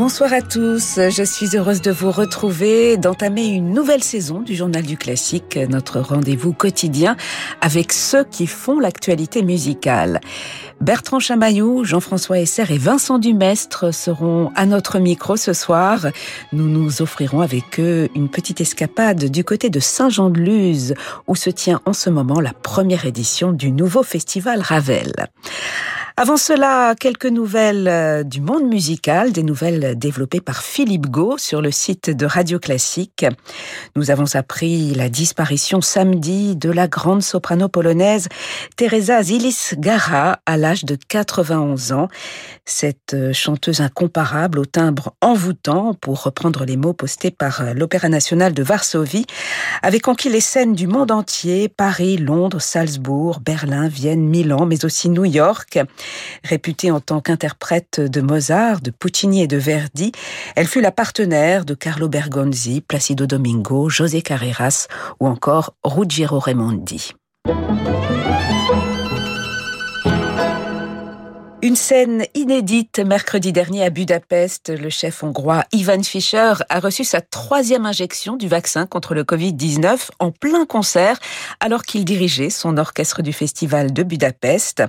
Bonsoir 0.00 0.32
à 0.32 0.40
tous, 0.40 0.98
je 1.10 1.22
suis 1.22 1.58
heureuse 1.58 1.82
de 1.82 1.90
vous 1.90 2.10
retrouver, 2.10 2.96
d'entamer 2.96 3.48
une 3.48 3.74
nouvelle 3.74 4.02
saison 4.02 4.40
du 4.40 4.56
Journal 4.56 4.82
du 4.82 4.96
Classique, 4.96 5.58
notre 5.68 6.00
rendez-vous 6.00 6.54
quotidien 6.54 7.18
avec 7.60 7.92
ceux 7.92 8.24
qui 8.24 8.46
font 8.46 8.80
l'actualité 8.80 9.42
musicale. 9.42 10.22
Bertrand 10.80 11.18
Chamaillou, 11.18 11.84
Jean-François 11.84 12.40
Esser 12.40 12.64
et 12.72 12.78
Vincent 12.78 13.18
Dumestre 13.18 13.92
seront 13.92 14.50
à 14.56 14.64
notre 14.64 14.98
micro 15.00 15.36
ce 15.36 15.52
soir. 15.52 16.06
Nous 16.54 16.66
nous 16.66 17.02
offrirons 17.02 17.42
avec 17.42 17.78
eux 17.78 18.08
une 18.14 18.30
petite 18.30 18.62
escapade 18.62 19.26
du 19.26 19.44
côté 19.44 19.68
de 19.68 19.80
Saint-Jean-de-Luz, 19.80 20.94
où 21.28 21.36
se 21.36 21.50
tient 21.50 21.82
en 21.84 21.92
ce 21.92 22.08
moment 22.08 22.40
la 22.40 22.54
première 22.54 23.04
édition 23.04 23.52
du 23.52 23.70
nouveau 23.70 24.02
festival 24.02 24.62
Ravel. 24.62 25.12
Avant 26.16 26.36
cela, 26.36 26.94
quelques 26.98 27.26
nouvelles 27.26 27.88
euh, 27.88 28.22
du 28.24 28.40
monde 28.40 28.64
musical, 28.64 29.32
des 29.32 29.42
nouvelles 29.42 29.96
développées 29.96 30.40
par 30.40 30.62
Philippe 30.62 31.06
Gau 31.06 31.38
sur 31.38 31.62
le 31.62 31.70
site 31.70 32.10
de 32.10 32.26
Radio 32.26 32.58
Classique. 32.58 33.24
Nous 33.96 34.10
avons 34.10 34.34
appris 34.34 34.92
la 34.94 35.08
disparition 35.08 35.80
samedi 35.80 36.56
de 36.56 36.70
la 36.70 36.88
grande 36.88 37.22
soprano 37.22 37.68
polonaise 37.68 38.28
Teresa 38.76 39.22
Zilis-Gara 39.22 40.40
à 40.44 40.56
l'âge 40.56 40.84
de 40.84 40.98
91 41.08 41.92
ans. 41.92 42.08
Cette 42.64 43.14
euh, 43.14 43.32
chanteuse 43.32 43.80
incomparable 43.80 44.58
au 44.58 44.64
timbre 44.64 45.14
envoûtant, 45.20 45.94
pour 45.94 46.22
reprendre 46.24 46.64
les 46.64 46.76
mots 46.76 46.92
postés 46.92 47.30
par 47.30 47.60
euh, 47.60 47.72
l'Opéra 47.72 48.08
national 48.08 48.52
de 48.52 48.62
Varsovie, 48.62 49.26
avait 49.82 50.00
conquis 50.00 50.28
les 50.28 50.40
scènes 50.40 50.74
du 50.74 50.86
monde 50.86 51.12
entier, 51.12 51.68
Paris, 51.68 52.16
Londres, 52.16 52.60
Salzbourg, 52.60 53.40
Berlin, 53.40 53.88
Vienne, 53.88 54.28
Milan, 54.28 54.66
mais 54.66 54.84
aussi 54.84 55.08
New 55.08 55.24
York. 55.24 55.78
Réputée 56.44 56.90
en 56.90 57.00
tant 57.00 57.20
qu'interprète 57.20 58.00
de 58.00 58.20
Mozart, 58.20 58.80
de 58.80 58.90
Puccini 58.90 59.42
et 59.42 59.46
de 59.46 59.56
Verdi, 59.56 60.12
elle 60.56 60.66
fut 60.66 60.80
la 60.80 60.92
partenaire 60.92 61.64
de 61.64 61.74
Carlo 61.74 62.08
Bergonzi, 62.08 62.80
Placido 62.80 63.26
Domingo, 63.26 63.88
José 63.88 64.22
Carreras 64.22 64.88
ou 65.20 65.26
encore 65.26 65.74
Ruggiero 65.84 66.38
Raimondi. 66.38 67.12
Une 71.62 71.76
scène 71.76 72.24
inédite 72.34 73.00
mercredi 73.00 73.52
dernier 73.52 73.84
à 73.84 73.90
Budapest. 73.90 74.70
Le 74.70 74.88
chef 74.88 75.22
hongrois 75.22 75.64
Ivan 75.72 76.02
Fischer 76.02 76.54
a 76.70 76.80
reçu 76.80 77.04
sa 77.04 77.20
troisième 77.20 77.84
injection 77.84 78.36
du 78.36 78.48
vaccin 78.48 78.86
contre 78.86 79.12
le 79.12 79.24
Covid-19 79.24 80.08
en 80.20 80.30
plein 80.30 80.64
concert 80.64 81.18
alors 81.60 81.82
qu'il 81.82 82.06
dirigeait 82.06 82.48
son 82.48 82.78
orchestre 82.78 83.20
du 83.20 83.34
festival 83.34 83.92
de 83.92 84.02
Budapest. 84.02 84.82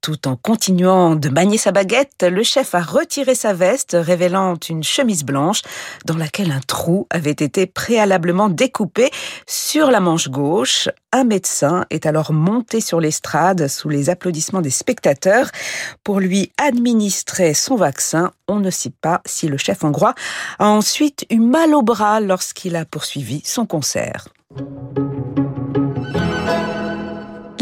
Tout 0.00 0.28
en 0.28 0.36
continuant 0.36 1.16
de 1.16 1.28
manier 1.28 1.58
sa 1.58 1.72
baguette, 1.72 2.22
le 2.22 2.44
chef 2.44 2.76
a 2.76 2.82
retiré 2.82 3.34
sa 3.34 3.52
veste 3.52 3.96
révélant 4.00 4.54
une 4.68 4.84
chemise 4.84 5.24
blanche 5.24 5.62
dans 6.04 6.16
laquelle 6.16 6.52
un 6.52 6.60
trou 6.60 7.08
avait 7.10 7.32
été 7.32 7.66
préalablement 7.66 8.48
découpé 8.48 9.10
sur 9.48 9.90
la 9.90 9.98
manche 9.98 10.28
gauche. 10.28 10.88
Un 11.10 11.24
médecin 11.24 11.84
est 11.90 12.06
alors 12.06 12.32
monté 12.32 12.80
sur 12.80 13.00
l'estrade 13.00 13.66
sous 13.66 13.88
les 13.88 14.08
applaudissements 14.08 14.62
des 14.62 14.70
spectateurs 14.70 15.50
pour 16.04 16.11
lui 16.20 16.52
administrer 16.58 17.54
son 17.54 17.76
vaccin. 17.76 18.32
On 18.48 18.60
ne 18.60 18.70
sait 18.70 18.92
pas 19.00 19.22
si 19.26 19.48
le 19.48 19.56
chef 19.56 19.84
hongrois 19.84 20.14
a 20.58 20.68
ensuite 20.68 21.24
eu 21.30 21.38
mal 21.38 21.74
au 21.74 21.82
bras 21.82 22.20
lorsqu'il 22.20 22.76
a 22.76 22.84
poursuivi 22.84 23.42
son 23.44 23.66
concert. 23.66 24.28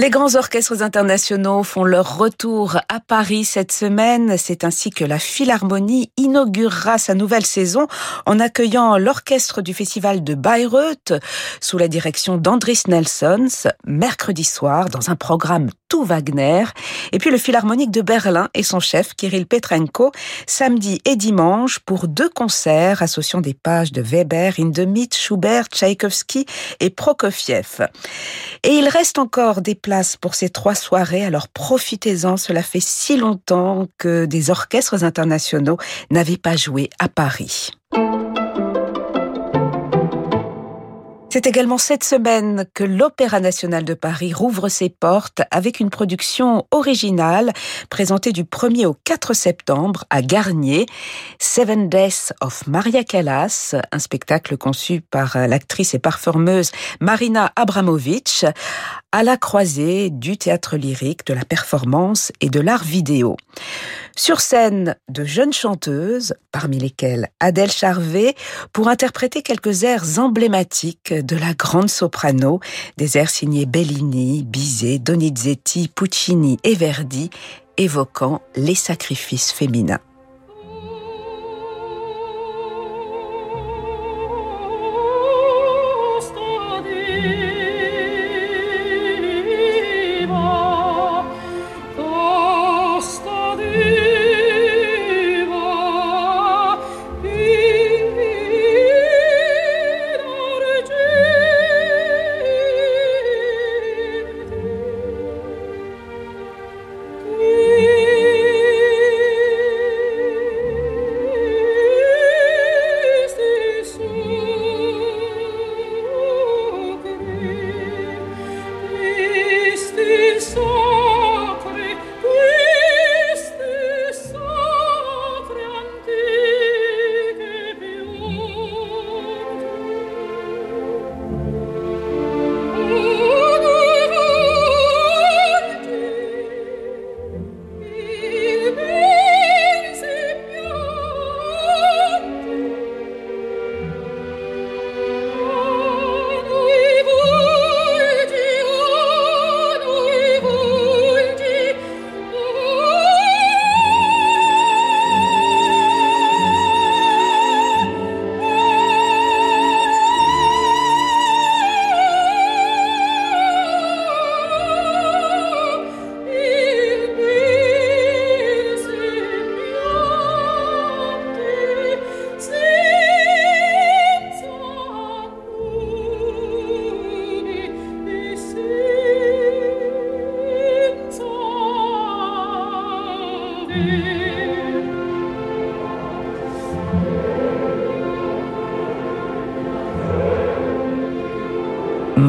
Les 0.01 0.09
grands 0.09 0.35
orchestres 0.35 0.81
internationaux 0.81 1.63
font 1.63 1.85
leur 1.85 2.17
retour 2.17 2.79
à 2.89 3.01
Paris 3.01 3.45
cette 3.45 3.71
semaine. 3.71 4.39
C'est 4.39 4.65
ainsi 4.65 4.89
que 4.89 5.05
la 5.05 5.19
Philharmonie 5.19 6.11
inaugurera 6.17 6.97
sa 6.97 7.13
nouvelle 7.13 7.45
saison 7.45 7.87
en 8.25 8.41
accueillant 8.41 8.97
l'orchestre 8.97 9.61
du 9.61 9.75
festival 9.75 10.25
de 10.25 10.35
Bayreuth 10.35 11.13
sous 11.61 11.77
la 11.77 11.87
direction 11.87 12.39
d'Andris 12.39 12.85
Nelsons 12.89 13.69
mercredi 13.85 14.43
soir 14.45 14.89
dans 14.89 15.11
un 15.11 15.17
programme 15.17 15.69
tout 15.91 16.05
Wagner. 16.05 16.65
Et 17.13 17.19
puis 17.19 17.31
le 17.31 17.37
Philharmonique 17.37 17.91
de 17.91 18.01
Berlin 18.01 18.49
et 18.55 18.63
son 18.63 18.81
chef 18.81 19.15
Kirill 19.15 19.47
Petrenko 19.47 20.13
samedi 20.47 21.03
et 21.05 21.17
dimanche 21.17 21.81
pour 21.81 22.09
deux 22.09 22.31
concerts 22.31 23.03
associant 23.03 23.43
des 23.43 23.55
pages 23.55 23.93
de 23.93 24.01
Weber, 24.01 24.55
Hindemith, 24.59 25.15
Schubert, 25.15 25.67
Tchaïkovski 25.67 26.47
et 26.79 26.89
Prokofiev. 26.89 27.89
Et 28.63 28.75
il 28.75 28.89
reste 28.89 29.19
encore 29.19 29.61
des 29.61 29.75
pour 30.21 30.35
ces 30.35 30.51
trois 30.51 30.75
soirées, 30.75 31.25
alors 31.25 31.49
profitez-en, 31.49 32.37
cela 32.37 32.63
fait 32.63 32.81
si 32.81 33.17
longtemps 33.17 33.89
que 33.99 34.25
des 34.25 34.51
orchestres 34.51 35.03
internationaux 35.03 35.79
n'avaient 36.11 36.37
pas 36.37 36.57
joué 36.57 36.91
à 36.99 37.09
Paris. 37.09 37.71
C'est 41.33 41.47
également 41.47 41.79
cette 41.79 42.03
semaine 42.03 42.67
que 42.75 42.83
l'Opéra 42.83 43.39
national 43.39 43.85
de 43.85 43.95
Paris 43.95 44.33
rouvre 44.33 44.69
ses 44.69 44.89
portes 44.89 45.43
avec 45.53 45.79
une 45.79 45.89
production 45.89 46.67
originale 46.73 47.53
présentée 47.89 48.33
du 48.33 48.43
1er 48.43 48.87
au 48.87 48.97
4 49.05 49.33
septembre 49.33 50.07
à 50.11 50.23
Garnier, 50.23 50.87
Seven 51.39 51.89
Days 51.89 52.33
of 52.41 52.67
Maria 52.67 53.05
Callas, 53.05 53.77
un 53.93 53.99
spectacle 54.01 54.57
conçu 54.57 55.03
par 55.03 55.39
l'actrice 55.39 55.95
et 55.95 56.01
performeuse 56.01 56.73
Marina 57.01 57.53
Abramovic 57.55 58.45
à 59.13 59.23
la 59.23 59.37
croisée 59.37 60.11
du 60.11 60.37
théâtre 60.37 60.77
lyrique, 60.77 61.27
de 61.27 61.35
la 61.35 61.45
performance 61.45 62.33
et 62.41 62.49
de 62.49 62.61
l'art 62.61 62.85
vidéo. 62.85 63.37
Sur 64.17 64.41
scène, 64.41 64.97
de 65.09 65.25
jeunes 65.25 65.53
chanteuses, 65.53 66.35
parmi 66.53 66.79
lesquelles 66.79 67.29
Adèle 67.41 67.71
Charvet, 67.71 68.35
pour 68.73 68.89
interpréter 68.89 69.43
quelques 69.43 69.85
airs 69.85 70.19
emblématiques 70.19 71.15
de 71.15 71.37
la 71.37 71.55
grande 71.55 71.91
soprano, 71.91 72.61
des 72.97 73.17
airs 73.17 73.31
signés 73.31 73.67
Bellini, 73.67 74.45
Bizet, 74.45 74.99
Donizetti, 74.99 75.89
Puccini 75.89 76.59
et 76.65 76.75
Verdi, 76.75 77.31
évoquant 77.77 78.43
les 78.57 78.75
sacrifices 78.75 79.53
féminins. 79.53 80.01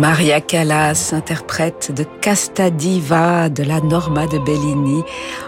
Maria 0.02 0.42
Callas, 0.42 1.14
interprète 1.14 1.92
de 1.92 2.04
Casta 2.22 2.72
Diva 2.72 3.50
de 3.50 3.62
la 3.62 3.82
Norma 3.82 4.26
de 4.26 4.40
Bellini, 4.40 5.04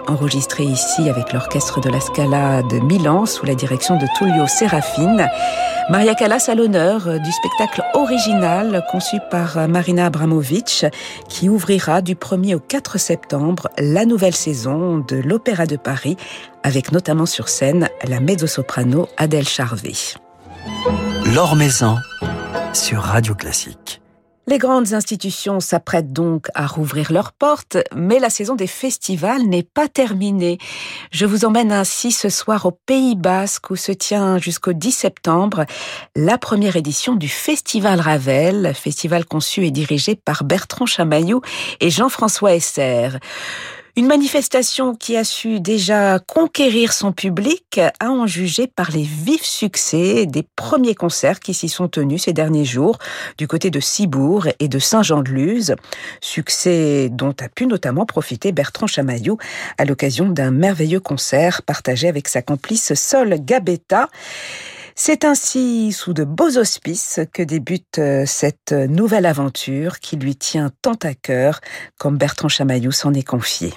enregistrée 0.07 0.65
ici 0.65 1.09
avec 1.09 1.33
l'orchestre 1.33 1.81
de 1.81 1.89
la 1.89 1.99
Scala 1.99 2.61
de 2.61 2.77
Milan 2.77 3.25
sous 3.25 3.47
la 3.47 3.55
direction 3.55 3.97
de 3.97 4.05
Tullio 4.15 4.45
Serafine. 4.45 5.27
Maria 5.89 6.13
Callas 6.13 6.49
a 6.49 6.53
l'honneur 6.53 7.19
du 7.19 7.31
spectacle 7.31 7.81
original 7.95 8.85
conçu 8.91 9.17
par 9.31 9.67
Marina 9.67 10.05
Abramovic 10.05 10.85
qui 11.27 11.49
ouvrira 11.49 12.03
du 12.03 12.13
1er 12.13 12.53
au 12.53 12.59
4 12.59 12.99
septembre 12.99 13.69
la 13.79 14.05
nouvelle 14.05 14.35
saison 14.35 14.99
de 14.99 15.15
l'Opéra 15.15 15.65
de 15.65 15.77
Paris 15.77 16.15
avec 16.61 16.91
notamment 16.91 17.25
sur 17.25 17.49
scène 17.49 17.89
la 18.07 18.19
mezzo-soprano 18.19 19.07
Adèle 19.17 19.49
Charvet. 19.49 20.13
L'Or 21.33 21.55
Maison 21.55 21.97
sur 22.71 23.01
Radio 23.01 23.33
Classique. 23.33 24.02
Les 24.45 24.57
grandes 24.57 24.93
institutions 24.93 25.61
s'apprêtent 25.61 26.11
donc 26.11 26.47
à 26.53 26.67
rouvrir 26.67 27.13
leurs 27.13 27.31
portes, 27.31 27.77
mais 27.95 28.19
la 28.19 28.29
saison 28.29 28.55
des 28.55 28.67
festivals 28.67 29.43
n'est 29.43 29.63
pas 29.63 29.87
terminée. 29.87 30.57
Je 31.11 31.25
vous 31.25 31.45
emmène 31.45 31.71
ainsi 31.71 32.11
ce 32.11 32.27
soir 32.27 32.65
au 32.65 32.71
Pays 32.71 33.15
Basque 33.15 33.69
où 33.69 33.77
se 33.77 33.93
tient 33.93 34.37
jusqu'au 34.39 34.73
10 34.73 34.91
septembre 34.91 35.65
la 36.17 36.37
première 36.37 36.75
édition 36.75 37.15
du 37.15 37.29
Festival 37.29 38.01
Ravel, 38.01 38.73
festival 38.75 39.23
conçu 39.23 39.65
et 39.65 39.71
dirigé 39.71 40.17
par 40.17 40.43
Bertrand 40.43 40.85
Chamaillou 40.85 41.41
et 41.79 41.89
Jean-François 41.89 42.53
Esser. 42.53 43.11
Une 43.95 44.07
manifestation 44.07 44.95
qui 44.95 45.15
a 45.17 45.23
su 45.23 45.59
déjà 45.59 46.17
conquérir 46.17 46.93
son 46.93 47.11
public, 47.11 47.79
à 47.99 48.09
en 48.09 48.25
juger 48.25 48.65
par 48.65 48.89
les 48.89 49.03
vifs 49.03 49.45
succès 49.45 50.25
des 50.25 50.41
premiers 50.55 50.95
concerts 50.95 51.39
qui 51.39 51.53
s'y 51.53 51.69
sont 51.69 51.87
tenus 51.87 52.23
ces 52.23 52.33
derniers 52.33 52.65
jours 52.65 52.97
du 53.37 53.47
côté 53.47 53.69
de 53.69 53.79
Cibourg 53.79 54.47
et 54.57 54.67
de 54.67 54.79
Saint-Jean-de-Luz. 54.79 55.75
Succès 56.21 57.09
dont 57.11 57.35
a 57.39 57.49
pu 57.49 57.67
notamment 57.67 58.07
profiter 58.07 58.51
Bertrand 58.51 58.87
Chamaillou 58.87 59.37
à 59.77 59.85
l'occasion 59.85 60.27
d'un 60.27 60.49
merveilleux 60.49 60.99
concert 60.99 61.61
partagé 61.61 62.07
avec 62.07 62.29
sa 62.29 62.41
complice 62.41 62.95
Sol 62.95 63.35
Gabetta. 63.41 64.09
C'est 64.95 65.23
ainsi 65.23 65.91
sous 65.91 66.13
de 66.13 66.23
beaux 66.23 66.57
auspices 66.57 67.19
que 67.31 67.43
débute 67.43 67.99
euh, 67.99 68.25
cette 68.25 68.71
nouvelle 68.71 69.27
aventure 69.27 69.99
qui 69.99 70.17
lui 70.17 70.35
tient 70.35 70.71
tant 70.81 70.97
à 71.03 71.13
cœur, 71.13 71.61
comme 71.99 72.17
Bertrand 72.17 72.49
Chamaillou 72.49 72.91
s'en 72.91 73.13
est 73.13 73.27
confié. 73.27 73.73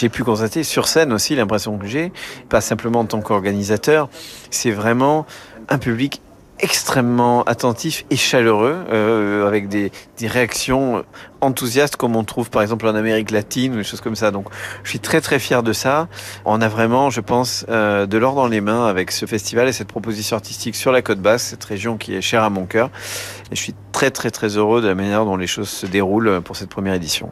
J'ai 0.00 0.08
pu 0.08 0.24
constater 0.24 0.62
sur 0.62 0.88
scène 0.88 1.12
aussi 1.12 1.34
l'impression 1.34 1.76
que 1.76 1.86
j'ai, 1.86 2.12
pas 2.48 2.60
simplement 2.60 3.00
en 3.00 3.04
tant 3.04 3.20
qu'organisateur, 3.20 4.08
c'est 4.50 4.70
vraiment 4.70 5.26
un 5.68 5.76
public 5.78 6.22
extrêmement 6.60 7.42
attentif 7.42 8.06
et 8.08 8.16
chaleureux, 8.16 8.76
euh, 8.90 9.46
avec 9.46 9.68
des, 9.68 9.90
des, 10.18 10.26
réactions 10.26 11.04
enthousiastes 11.40 11.96
comme 11.96 12.16
on 12.16 12.24
trouve 12.24 12.50
par 12.50 12.62
exemple 12.62 12.86
en 12.86 12.94
Amérique 12.94 13.30
latine 13.30 13.74
ou 13.74 13.76
des 13.76 13.84
choses 13.84 14.00
comme 14.00 14.14
ça. 14.14 14.30
Donc 14.30 14.46
je 14.84 14.90
suis 14.90 15.00
très 15.00 15.20
très 15.20 15.38
fier 15.38 15.62
de 15.62 15.72
ça. 15.72 16.08
On 16.44 16.62
a 16.62 16.68
vraiment, 16.68 17.10
je 17.10 17.20
pense, 17.20 17.66
euh, 17.68 18.06
de 18.06 18.16
l'or 18.16 18.34
dans 18.34 18.46
les 18.46 18.60
mains 18.60 18.86
avec 18.86 19.10
ce 19.10 19.26
festival 19.26 19.68
et 19.68 19.72
cette 19.72 19.88
proposition 19.88 20.36
artistique 20.36 20.76
sur 20.76 20.92
la 20.92 21.02
côte 21.02 21.20
basse, 21.20 21.42
cette 21.42 21.64
région 21.64 21.98
qui 21.98 22.14
est 22.14 22.22
chère 22.22 22.44
à 22.44 22.50
mon 22.50 22.64
cœur. 22.64 22.90
Et 23.52 23.56
je 23.56 23.60
suis 23.60 23.74
très 23.92 24.10
très 24.10 24.30
très 24.30 24.56
heureux 24.56 24.80
de 24.80 24.88
la 24.88 24.94
manière 24.94 25.26
dont 25.26 25.36
les 25.36 25.46
choses 25.46 25.68
se 25.68 25.84
déroulent 25.84 26.40
pour 26.42 26.56
cette 26.56 26.70
première 26.70 26.94
édition. 26.94 27.30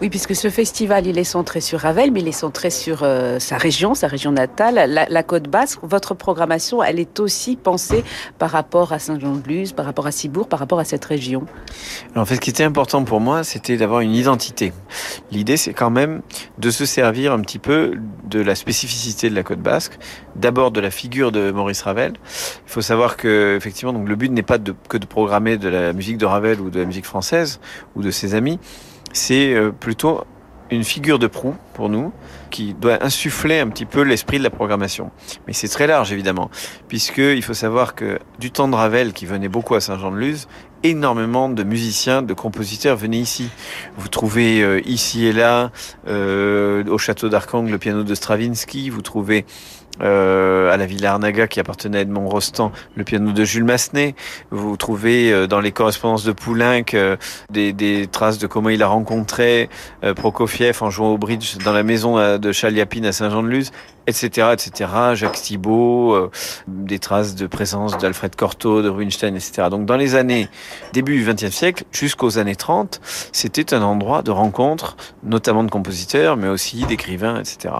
Oui, 0.00 0.08
puisque 0.08 0.34
ce 0.34 0.48
festival, 0.48 1.06
il 1.06 1.18
est 1.18 1.24
centré 1.24 1.60
sur 1.60 1.80
Ravel, 1.80 2.10
mais 2.10 2.20
il 2.20 2.28
est 2.28 2.32
centré 2.32 2.70
sur 2.70 3.00
euh, 3.02 3.38
sa 3.38 3.56
région, 3.58 3.94
sa 3.94 4.06
région 4.06 4.32
natale, 4.32 5.06
la, 5.08 5.22
côte 5.22 5.48
basque. 5.48 5.80
Votre 5.82 6.14
programmation, 6.14 6.82
elle 6.82 6.98
est 6.98 7.20
aussi 7.20 7.56
pensée 7.56 8.02
par 8.38 8.50
rapport 8.50 8.92
à 8.92 8.98
Saint-Jean-de-Luz, 8.98 9.72
par 9.72 9.84
rapport 9.84 10.06
à 10.06 10.12
Cibourg, 10.12 10.48
par 10.48 10.58
rapport 10.58 10.78
à 10.78 10.84
cette 10.84 11.04
région. 11.04 11.44
en 12.16 12.24
fait, 12.24 12.36
ce 12.36 12.40
qui 12.40 12.50
était 12.50 12.64
important 12.64 13.04
pour 13.04 13.20
moi, 13.20 13.44
c'était 13.44 13.76
d'avoir 13.76 14.00
une 14.00 14.14
identité. 14.14 14.72
L'idée, 15.30 15.56
c'est 15.56 15.74
quand 15.74 15.90
même 15.90 16.22
de 16.58 16.70
se 16.70 16.86
servir 16.86 17.32
un 17.32 17.40
petit 17.40 17.58
peu 17.58 17.94
de 18.24 18.40
la 18.40 18.54
spécificité 18.54 19.28
de 19.28 19.34
la 19.34 19.42
côte 19.42 19.60
basque, 19.60 19.98
d'abord 20.36 20.70
de 20.70 20.80
la 20.80 20.90
figure 20.90 21.32
de 21.32 21.50
Maurice 21.50 21.82
Ravel. 21.82 22.14
Il 22.66 22.70
faut 22.72 22.82
savoir 22.82 23.16
que, 23.16 23.56
effectivement, 23.56 23.92
donc 23.92 24.08
le 24.08 24.16
but 24.16 24.30
n'est 24.30 24.42
pas 24.42 24.58
que 24.88 24.96
de 24.96 25.06
programmer 25.06 25.58
de 25.58 25.68
la 25.68 25.92
musique 25.92 26.18
de 26.18 26.26
Ravel 26.26 26.60
ou 26.60 26.70
de 26.70 26.80
la 26.80 26.86
musique 26.86 27.04
française 27.04 27.60
ou 27.96 28.02
de 28.02 28.10
ses 28.10 28.34
amis, 28.34 28.58
c'est 29.12 29.54
euh, 29.54 29.70
plutôt 29.70 30.24
une 30.70 30.84
figure 30.84 31.18
de 31.18 31.26
proue 31.26 31.56
pour 31.74 31.88
nous 31.88 32.12
qui 32.50 32.74
doit 32.74 33.02
insuffler 33.04 33.58
un 33.58 33.68
petit 33.68 33.84
peu 33.84 34.02
l'esprit 34.02 34.38
de 34.38 34.44
la 34.44 34.50
programmation. 34.50 35.10
Mais 35.46 35.52
c'est 35.52 35.68
très 35.68 35.86
large 35.86 36.12
évidemment, 36.12 36.50
puisqu'il 36.88 37.42
faut 37.42 37.54
savoir 37.54 37.94
que 37.94 38.18
du 38.38 38.50
temps 38.50 38.68
de 38.68 38.74
Ravel 38.74 39.12
qui 39.12 39.26
venait 39.26 39.48
beaucoup 39.48 39.74
à 39.74 39.80
Saint-Jean-de-Luz, 39.80 40.48
énormément 40.82 41.48
de 41.48 41.62
musiciens, 41.62 42.22
de 42.22 42.34
compositeurs 42.34 42.96
venaient 42.96 43.18
ici. 43.18 43.50
Vous 43.96 44.08
trouvez 44.08 44.62
euh, 44.62 44.80
ici 44.86 45.26
et 45.26 45.32
là, 45.32 45.70
euh, 46.08 46.84
au 46.86 46.98
château 46.98 47.28
d'Arcang, 47.28 47.62
le 47.62 47.78
piano 47.78 48.02
de 48.02 48.14
Stravinsky, 48.14 48.90
vous 48.90 49.02
trouvez 49.02 49.44
euh, 50.02 50.72
à 50.72 50.76
la 50.76 50.86
Villa 50.86 51.12
Arnaga 51.12 51.46
qui 51.46 51.60
appartenait 51.60 51.98
à 51.98 52.00
Edmond 52.02 52.28
Rostand, 52.28 52.72
le 52.94 53.04
piano 53.04 53.32
de 53.32 53.44
Jules 53.44 53.64
Massenet. 53.64 54.14
Vous 54.50 54.76
trouvez 54.76 55.32
euh, 55.32 55.46
dans 55.46 55.60
les 55.60 55.72
correspondances 55.72 56.24
de 56.24 56.32
Poulenc 56.32 56.94
euh, 56.94 57.16
des, 57.50 57.72
des, 57.72 58.06
traces 58.06 58.38
de 58.38 58.46
comment 58.46 58.70
il 58.70 58.82
a 58.82 58.86
rencontré 58.86 59.68
Prokofiev 60.16 60.78
en 60.82 60.90
jouant 60.90 61.10
au 61.10 61.18
bridge 61.18 61.58
dans 61.58 61.72
la 61.72 61.82
maison 61.82 62.38
de 62.38 62.52
Chaliapine 62.52 63.04
à 63.04 63.12
Saint-Jean-de-Luz, 63.12 63.70
etc., 64.06 64.48
etc. 64.52 64.90
Jacques 65.14 65.40
Thibault, 65.40 66.30
des 66.66 66.98
traces 66.98 67.34
de 67.34 67.46
présence 67.46 67.98
d'Alfred 67.98 68.34
Cortot, 68.34 68.82
de 68.82 68.88
Rubinstein, 68.88 69.34
etc. 69.34 69.68
Donc 69.70 69.86
dans 69.86 69.96
les 69.96 70.14
années 70.14 70.48
début 70.92 71.22
du 71.22 71.30
XXe 71.30 71.54
siècle 71.54 71.84
jusqu'aux 71.92 72.38
années 72.38 72.56
30, 72.56 73.00
c'était 73.32 73.74
un 73.74 73.82
endroit 73.82 74.22
de 74.22 74.30
rencontre, 74.30 74.96
notamment 75.22 75.64
de 75.64 75.70
compositeurs, 75.70 76.36
mais 76.36 76.48
aussi 76.48 76.84
d'écrivains, 76.86 77.40
etc. 77.40 77.74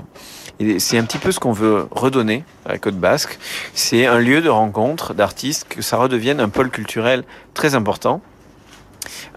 Et 0.60 0.78
c'est 0.78 0.98
un 0.98 1.04
petit 1.04 1.18
peu 1.18 1.32
ce 1.32 1.40
qu'on 1.40 1.52
veut 1.52 1.88
redonner 1.90 2.44
à 2.66 2.72
la 2.72 2.78
Côte 2.78 2.96
Basque. 2.96 3.38
C'est 3.72 4.04
un 4.04 4.18
lieu 4.18 4.42
de 4.42 4.50
rencontre 4.50 5.14
d'artistes, 5.14 5.66
que 5.66 5.80
ça 5.80 5.96
redevienne 5.96 6.38
un 6.38 6.50
pôle 6.50 6.70
culturel 6.70 7.24
très 7.54 7.74
important 7.74 8.20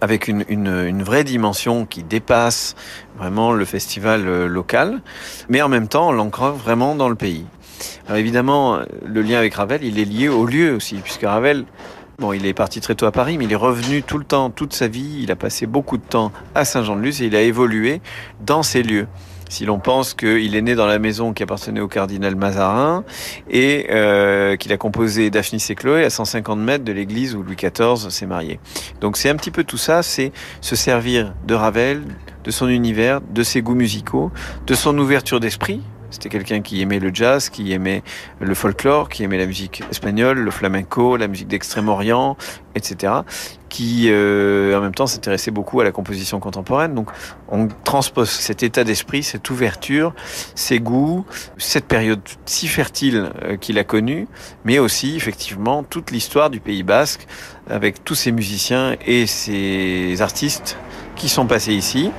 avec 0.02 0.28
une, 0.28 1.04
vraie 1.04 1.24
dimension 1.24 1.86
qui 1.86 2.04
dépasse 2.04 2.76
vraiment 3.18 3.54
le 3.54 3.64
festival 3.64 4.28
euh, 4.28 4.48
local, 4.48 5.02
mais 5.48 5.62
en 5.62 5.70
même 5.70 5.88
temps 5.88 6.10
on 6.10 6.12
l'ancre 6.12 6.52
vraiment 6.52 6.96
dans 6.96 7.08
le 7.08 7.16
pays. 7.16 7.46
Alors 8.08 8.18
évidemment, 8.18 8.80
le 9.06 9.22
lien 9.22 9.38
avec 9.38 9.54
Ravel, 9.54 9.84
il 9.86 10.00
est 10.00 10.06
lié 10.06 10.28
au 10.28 10.46
lieu 10.46 10.76
aussi, 10.76 10.96
puisque 10.98 11.24
Ravel, 11.24 11.64
bon, 12.20 12.34
il 12.34 12.46
est 12.46 12.54
parti 12.54 12.82
très 12.82 12.96
tôt 12.96 13.06
à 13.06 13.14
Paris, 13.14 13.38
mais 13.38 13.46
il 13.46 13.54
est 13.54 13.56
revenu 13.56 14.04
tout 14.04 14.18
le 14.18 14.26
temps, 14.26 14.50
toute 14.50 14.74
sa 14.74 14.90
vie, 14.90 15.22
il 15.22 15.32
a 15.32 15.38
passé 15.38 15.66
beaucoup 15.66 15.98
de 15.98 16.04
temps 16.04 16.34
à 16.56 16.66
Saint-Jean-de-Luz 16.66 17.22
et 17.22 17.28
il 17.28 17.36
a 17.36 17.42
évolué 17.42 18.02
dans 18.46 18.64
ces 18.64 18.84
lieux 18.84 19.08
si 19.54 19.66
l'on 19.66 19.78
pense 19.78 20.16
qu'il 20.16 20.56
est 20.56 20.62
né 20.64 20.74
dans 20.74 20.88
la 20.88 20.98
maison 20.98 21.32
qui 21.32 21.44
appartenait 21.44 21.80
au 21.80 21.88
cardinal 21.88 22.36
Mazarin 22.36 23.04
et 23.52 23.86
euh, 23.92 24.56
qu'il 24.56 24.74
a 24.74 24.78
composé 24.78 25.30
Daphnis 25.30 25.64
et 25.70 25.76
Chloé 25.76 26.04
à 26.04 26.10
150 26.10 26.58
mètres 26.60 26.84
de 26.84 26.92
l'église 26.92 27.36
où 27.36 27.44
Louis 27.44 27.56
XIV 27.56 28.10
s'est 28.10 28.26
marié. 28.26 28.60
Donc 29.00 29.16
c'est 29.16 29.30
un 29.30 29.36
petit 29.36 29.52
peu 29.52 29.64
tout 29.64 29.78
ça, 29.78 30.02
c'est 30.02 30.32
se 30.60 30.76
servir 30.76 31.36
de 31.46 31.54
Ravel, 31.54 32.02
de 32.44 32.50
son 32.50 32.68
univers, 32.68 33.22
de 33.22 33.44
ses 33.44 33.62
goûts 33.62 33.76
musicaux, 33.76 34.32
de 34.66 34.74
son 34.74 34.98
ouverture 34.98 35.40
d'esprit, 35.40 35.82
c'était 36.14 36.30
quelqu'un 36.30 36.62
qui 36.62 36.80
aimait 36.82 37.00
le 37.00 37.10
jazz, 37.12 37.50
qui 37.50 37.74
aimait 37.74 38.04
le 38.40 38.54
folklore, 38.54 39.10
qui 39.10 39.24
aimait 39.24 39.40
la 39.40 39.48
musique 39.48 39.84
espagnole, 39.90 40.40
le 40.40 40.52
flamenco, 40.52 41.18
la 41.18 41.28
musique 41.28 41.48
d'Extrême-Orient, 41.48 42.38
etc. 42.76 43.14
Qui, 43.68 44.10
euh, 44.10 44.78
en 44.78 44.82
même 44.82 44.94
temps, 44.94 45.08
s'intéressait 45.08 45.50
beaucoup 45.50 45.82
à 45.82 45.84
la 45.84 45.92
composition 45.92 46.40
contemporaine. 46.40 46.94
Donc, 46.94 47.10
on 47.50 47.68
transpose 47.84 48.30
cet 48.30 48.62
état 48.62 48.84
d'esprit, 48.84 49.24
cette 49.24 49.50
ouverture, 49.50 50.14
ses 50.54 50.80
goûts, 50.80 51.26
cette 51.58 51.86
période 51.86 52.22
si 52.46 52.68
fertile 52.68 53.32
euh, 53.42 53.58
qu'il 53.58 53.80
a 53.80 53.84
connue, 53.84 54.28
mais 54.66 54.78
aussi, 54.78 55.16
effectivement, 55.16 55.82
toute 55.82 56.12
l'histoire 56.12 56.52
du 56.52 56.60
Pays 56.60 56.84
Basque, 56.84 57.26
avec 57.68 58.04
tous 58.04 58.16
ces 58.16 58.32
musiciens 58.32 58.96
et 59.08 59.26
ces 59.26 60.22
artistes 60.22 60.78
qui 61.16 61.28
sont 61.28 61.48
passés 61.48 61.74
ici. 61.74 62.12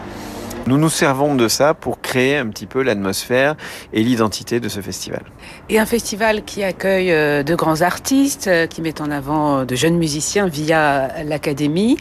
Nous 0.67 0.79
nous 0.79 0.89
servons 0.89 1.35
de 1.35 1.47
ça 1.47 1.75
pour 1.75 2.01
créer 2.01 2.39
un 2.39 2.47
petit 2.47 2.65
peu 2.65 2.83
l'atmosphère 2.83 3.55
et 3.93 4.03
l'identité 4.03 4.61
de 4.61 4.71
ce 4.71 4.81
festival. 4.81 5.23
Et 5.69 5.79
un 5.79 5.85
festival 5.85 6.43
qui 6.43 6.65
accueille 6.65 7.13
euh, 7.13 7.43
de 7.43 7.55
grands 7.55 7.83
artistes, 7.83 8.47
euh, 8.47 8.67
qui 8.67 8.81
met 8.81 9.03
en 9.03 9.11
avant 9.11 9.59
euh, 9.59 9.65
de 9.67 9.77
jeunes 9.77 9.99
musiciens 9.99 10.47
via 10.47 11.23
l'Académie, 11.23 11.99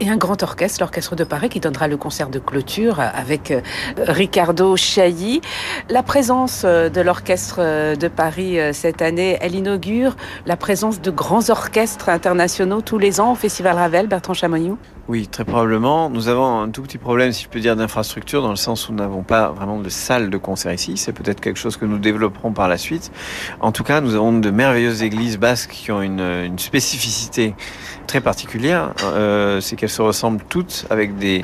et 0.00 0.08
un 0.08 0.16
grand 0.16 0.42
orchestre, 0.42 0.80
l'Orchestre 0.80 1.14
de 1.14 1.24
Paris, 1.24 1.50
qui 1.50 1.60
donnera 1.60 1.88
le 1.88 1.98
concert 1.98 2.30
de 2.30 2.38
clôture 2.38 3.00
avec 3.00 3.52
Ricardo 3.98 4.76
Chailly. 4.76 5.42
La 5.90 6.02
présence 6.02 6.64
de 6.64 7.00
l'Orchestre 7.02 7.96
de 7.96 8.08
Paris 8.08 8.58
cette 8.72 9.02
année, 9.02 9.36
elle 9.42 9.54
inaugure 9.54 10.16
la 10.46 10.56
présence 10.56 11.02
de 11.02 11.10
grands 11.10 11.50
orchestres 11.50 12.08
internationaux 12.08 12.80
tous 12.80 12.98
les 12.98 13.20
ans 13.20 13.32
au 13.32 13.34
Festival 13.34 13.76
Ravel, 13.76 14.06
Bertrand 14.06 14.34
Chamonix 14.34 14.76
Oui, 15.08 15.28
très 15.28 15.44
probablement. 15.44 16.10
Nous 16.10 16.26
avons 16.26 16.62
un 16.62 16.68
tout 16.68 16.82
petit 16.82 16.98
problème, 16.98 17.30
si 17.30 17.44
je 17.44 17.48
peux 17.48 17.60
dire, 17.60 17.76
d'infrastructure, 17.76 18.42
dans 18.42 18.50
le 18.50 18.56
sens 18.56 18.88
où 18.88 18.92
nous 18.92 18.98
n'avons 18.98 19.22
pas 19.22 19.50
vraiment 19.50 19.78
de 19.78 19.88
salle 19.88 20.30
de 20.30 20.36
concert 20.36 20.72
ici. 20.72 20.96
C'est 20.96 21.12
peut-être 21.12 21.40
quelque 21.40 21.60
chose 21.60 21.76
que 21.76 21.84
nous 21.84 21.98
développerons 21.98 22.52
par 22.52 22.66
la 22.66 22.76
suite. 22.76 23.12
En 23.60 23.70
tout 23.70 23.84
cas, 23.84 24.00
nous 24.00 24.16
avons 24.16 24.36
de 24.36 24.50
merveilleuses 24.50 25.04
églises 25.04 25.38
basques 25.38 25.70
qui 25.70 25.92
ont 25.92 26.02
une, 26.02 26.20
une 26.20 26.58
spécificité 26.58 27.54
très 28.08 28.20
particulière. 28.20 28.94
Euh, 29.04 29.60
c'est 29.60 29.76
qu'elles 29.76 29.90
se 29.90 30.02
ressemblent 30.02 30.42
toutes 30.48 30.86
avec 30.90 31.16
des, 31.16 31.42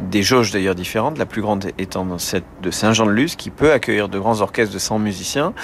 des 0.00 0.24
jauges 0.24 0.50
d'ailleurs 0.50 0.74
différentes, 0.74 1.16
la 1.16 1.26
plus 1.26 1.42
grande 1.42 1.70
étant 1.78 2.18
celle 2.18 2.42
de 2.60 2.72
Saint-Jean-de-Luz, 2.72 3.36
qui 3.36 3.50
peut 3.50 3.70
accueillir 3.70 4.08
de 4.08 4.18
grands 4.18 4.40
orchestres 4.40 4.74
de 4.74 4.80
100 4.80 4.98
musiciens, 4.98 5.54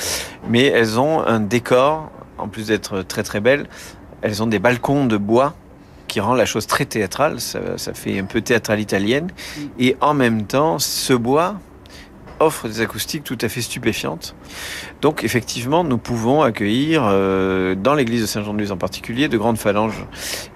mais 0.49 0.67
elles 0.67 1.01
ont 1.01 1.27
un 1.27 1.41
décor, 1.41 2.09
en 2.39 2.47
plus 2.47 2.69
d'être 2.69 3.03
très 3.03 3.25
très 3.25 3.41
belles, 3.41 3.67
elles 4.23 4.45
ont 4.45 4.47
des 4.47 4.61
balcons 4.61 5.07
de 5.07 5.17
bois 5.17 5.55
qui 6.13 6.21
rend 6.21 6.35
la 6.35 6.45
chose 6.45 6.67
très 6.67 6.85
théâtrale, 6.85 7.41
ça, 7.41 7.95
fait 7.95 8.19
un 8.19 8.25
peu 8.25 8.43
théâtrale 8.43 8.81
italienne, 8.81 9.29
et 9.79 9.97
en 10.03 10.13
même 10.13 10.45
temps, 10.45 10.79
ce 10.79 11.15
bois 11.15 11.55
offre 12.39 12.69
des 12.69 12.83
acoustiques 12.83 13.25
tout 13.25 13.39
à 13.41 13.49
fait 13.49 13.63
stupéfiantes. 13.63 14.35
Donc 15.01 15.25
effectivement, 15.25 15.85
nous 15.85 15.97
pouvons 15.97 16.43
accueillir 16.43 17.03
euh, 17.07 17.75
dans 17.75 17.95
l'église 17.95 18.21
de 18.21 18.27
Saint-Jean-de-Luz 18.27 18.73
en 18.73 18.77
particulier 18.77 19.29
de 19.29 19.39
grandes 19.39 19.57
phalanges. 19.57 20.05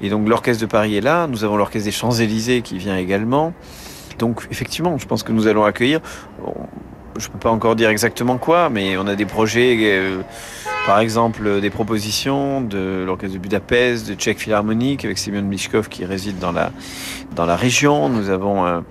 Et 0.03 0.11
donc 0.11 0.29
l'orchestre 0.29 0.61
de 0.61 0.67
Paris 0.71 0.95
est 0.95 1.01
là, 1.01 1.27
nous 1.27 1.43
avons 1.43 1.57
l'orchestre 1.57 1.87
des 1.87 1.93
Champs-Élysées 1.93 2.61
qui 2.61 2.77
vient 2.77 2.99
également. 2.99 3.55
Donc 4.19 4.47
effectivement, 4.51 4.99
je 4.99 5.07
pense 5.07 5.23
que 5.23 5.33
nous 5.33 5.47
allons 5.47 5.65
accueillir, 5.65 6.01
je 7.19 7.29
peux 7.29 7.39
pas 7.39 7.51
encore 7.51 7.77
dire 7.77 7.89
exactement 7.89 8.39
quoi, 8.39 8.69
mais 8.71 8.97
on 8.97 9.07
a 9.07 9.15
des 9.15 9.27
projets, 9.27 9.77
euh, 9.81 10.21
par 10.87 11.01
exemple 11.01 11.61
des 11.61 11.71
propositions 11.71 12.61
de 12.61 13.05
l'orchestre 13.07 13.35
de 13.35 13.43
Budapest, 13.43 14.09
de 14.09 14.15
Tchèque 14.15 14.39
Philharmonique 14.39 15.05
avec 15.05 15.19
Semyon 15.19 15.43
Mishkov 15.43 15.89
qui 15.89 16.05
réside 16.05 16.39
dans 16.39 16.53
la, 16.53 16.71
dans 17.35 17.47
la 17.47 17.57
région. 17.57 18.09
Nous 18.09 18.31
avons... 18.31 18.83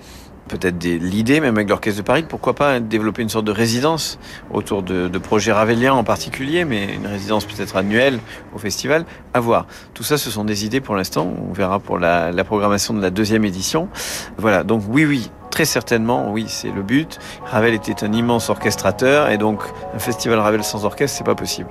Peut-être 0.47 0.83
l'idée, 0.83 1.39
même 1.39 1.55
avec 1.55 1.69
l'Orchestre 1.69 2.01
de 2.01 2.05
Paris, 2.05 2.23
pourquoi 2.27 2.53
pas 2.53 2.79
développer 2.79 3.23
une 3.23 3.29
sorte 3.29 3.45
de 3.45 3.51
résidence 3.51 4.19
autour 4.51 4.83
de, 4.83 5.07
de 5.07 5.17
projets 5.17 5.51
raveliens 5.51 5.93
en 5.93 6.03
particulier, 6.03 6.65
mais 6.65 6.93
une 6.93 7.07
résidence 7.07 7.45
peut-être 7.45 7.75
annuelle 7.75 8.19
au 8.53 8.59
festival, 8.59 9.05
à 9.33 9.39
voir. 9.39 9.65
Tout 9.95 10.03
ça, 10.03 10.17
ce 10.17 10.29
sont 10.29 10.45
des 10.45 10.65
idées 10.65 10.81
pour 10.81 10.95
l'instant. 10.95 11.33
On 11.49 11.53
verra 11.53 11.79
pour 11.79 11.97
la, 11.97 12.31
la, 12.31 12.43
programmation 12.43 12.93
de 12.93 13.01
la 13.01 13.09
deuxième 13.09 13.43
édition. 13.43 13.89
Voilà, 14.37 14.63
donc 14.63 14.83
oui, 14.87 15.05
oui, 15.05 15.31
très 15.49 15.65
certainement, 15.65 16.31
oui, 16.31 16.45
c'est 16.47 16.69
le 16.69 16.83
but. 16.83 17.19
Ravel 17.45 17.73
était 17.73 18.03
un 18.03 18.13
immense 18.13 18.49
orchestrateur, 18.49 19.29
et 19.29 19.37
donc 19.37 19.61
un 19.95 19.99
festival 19.99 20.37
Ravel 20.37 20.63
sans 20.63 20.85
orchestre, 20.85 21.17
c'est 21.17 21.23
pas 21.23 21.35
possible. 21.35 21.69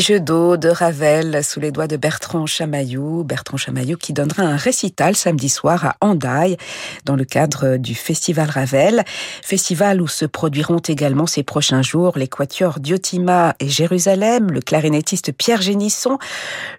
Les 0.00 0.06
jeux 0.06 0.20
d'eau 0.20 0.56
de 0.56 0.70
Ravel 0.70 1.44
sous 1.44 1.60
les 1.60 1.72
doigts 1.72 1.86
de 1.86 1.98
Bertrand 1.98 2.46
Chamaillou. 2.46 3.22
Bertrand 3.22 3.58
Chamaillou 3.58 3.98
qui 3.98 4.14
donnera 4.14 4.44
un 4.44 4.56
récital 4.56 5.14
samedi 5.14 5.50
soir 5.50 5.84
à 5.84 5.96
Andaille 6.00 6.56
dans 7.04 7.16
le 7.16 7.26
cadre 7.26 7.76
du 7.76 7.94
Festival 7.94 8.48
Ravel. 8.48 9.04
Festival 9.42 10.00
où 10.00 10.08
se 10.08 10.24
produiront 10.24 10.78
également 10.78 11.26
ces 11.26 11.42
prochains 11.42 11.82
jours 11.82 12.16
les 12.16 12.28
quatuors 12.28 12.80
Diotima 12.80 13.54
et 13.60 13.68
Jérusalem, 13.68 14.50
le 14.50 14.62
clarinettiste 14.62 15.32
Pierre 15.32 15.60
Génisson, 15.60 16.16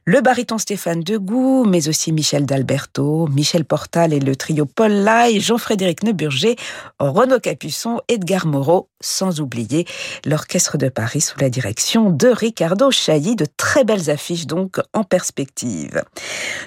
le 0.05 0.21
baryton 0.21 0.57
Stéphane 0.57 1.01
Degout, 1.01 1.65
mais 1.65 1.89
aussi 1.89 2.11
Michel 2.13 2.47
d'Alberto, 2.47 3.27
Michel 3.27 3.65
Portal 3.65 4.13
et 4.13 4.19
le 4.19 4.35
trio 4.35 4.65
Paul 4.65 4.93
Lai, 4.93 5.39
Jean-Frédéric 5.39 6.01
Neuburger, 6.01 6.55
Renaud 6.97 7.39
Capuçon, 7.39 8.01
Edgar 8.07 8.47
Moreau, 8.47 8.89
sans 8.99 9.41
oublier 9.41 9.85
l'Orchestre 10.25 10.79
de 10.79 10.89
Paris 10.89 11.21
sous 11.21 11.39
la 11.39 11.51
direction 11.51 12.09
de 12.09 12.27
Ricardo 12.27 12.89
De 13.11 13.45
très 13.57 13.83
belles 13.83 14.09
affiches 14.09 14.47
donc 14.47 14.79
en 14.93 15.03
perspective. 15.03 16.01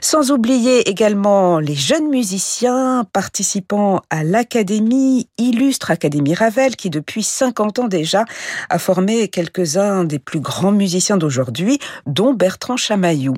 Sans 0.02 0.30
oublier 0.30 0.90
également 0.90 1.58
les 1.58 1.74
jeunes 1.74 2.10
musiciens 2.10 3.06
participant 3.14 4.02
à 4.10 4.24
l'Académie, 4.24 5.26
illustre 5.38 5.90
Académie 5.90 6.34
Ravel, 6.34 6.76
qui 6.76 6.90
depuis 6.90 7.22
50 7.22 7.78
ans 7.78 7.88
déjà 7.88 8.26
a 8.68 8.78
formé 8.78 9.28
quelques-uns 9.28 10.04
des 10.04 10.18
plus 10.18 10.40
grands 10.40 10.72
musiciens 10.72 11.16
d'aujourd'hui, 11.16 11.78
dont 12.06 12.34
Bertrand 12.34 12.76
Chamaillou. 12.76 13.34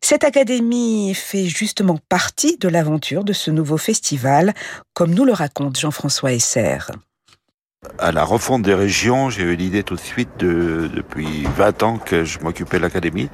Cette 0.00 0.22
académie 0.22 1.14
fait 1.14 1.46
justement 1.46 1.98
partie 2.08 2.58
de 2.58 2.68
l'aventure 2.68 3.24
de 3.24 3.32
ce 3.32 3.50
nouveau 3.50 3.76
festival, 3.76 4.54
comme 4.94 5.12
nous 5.12 5.24
le 5.24 5.32
raconte 5.32 5.80
Jean-François 5.80 6.32
Esser. 6.32 6.78
À 7.98 8.12
la 8.12 8.24
refonte 8.24 8.60
des 8.60 8.74
régions, 8.74 9.30
j'ai 9.30 9.42
eu 9.42 9.56
l'idée 9.56 9.82
tout 9.82 9.94
de 9.94 10.00
suite, 10.00 10.28
de, 10.38 10.90
depuis 10.94 11.44
20 11.56 11.82
ans 11.82 11.96
que 11.96 12.24
je 12.24 12.38
m'occupais 12.40 12.76
de 12.76 12.82
l'Académie, 12.82 13.30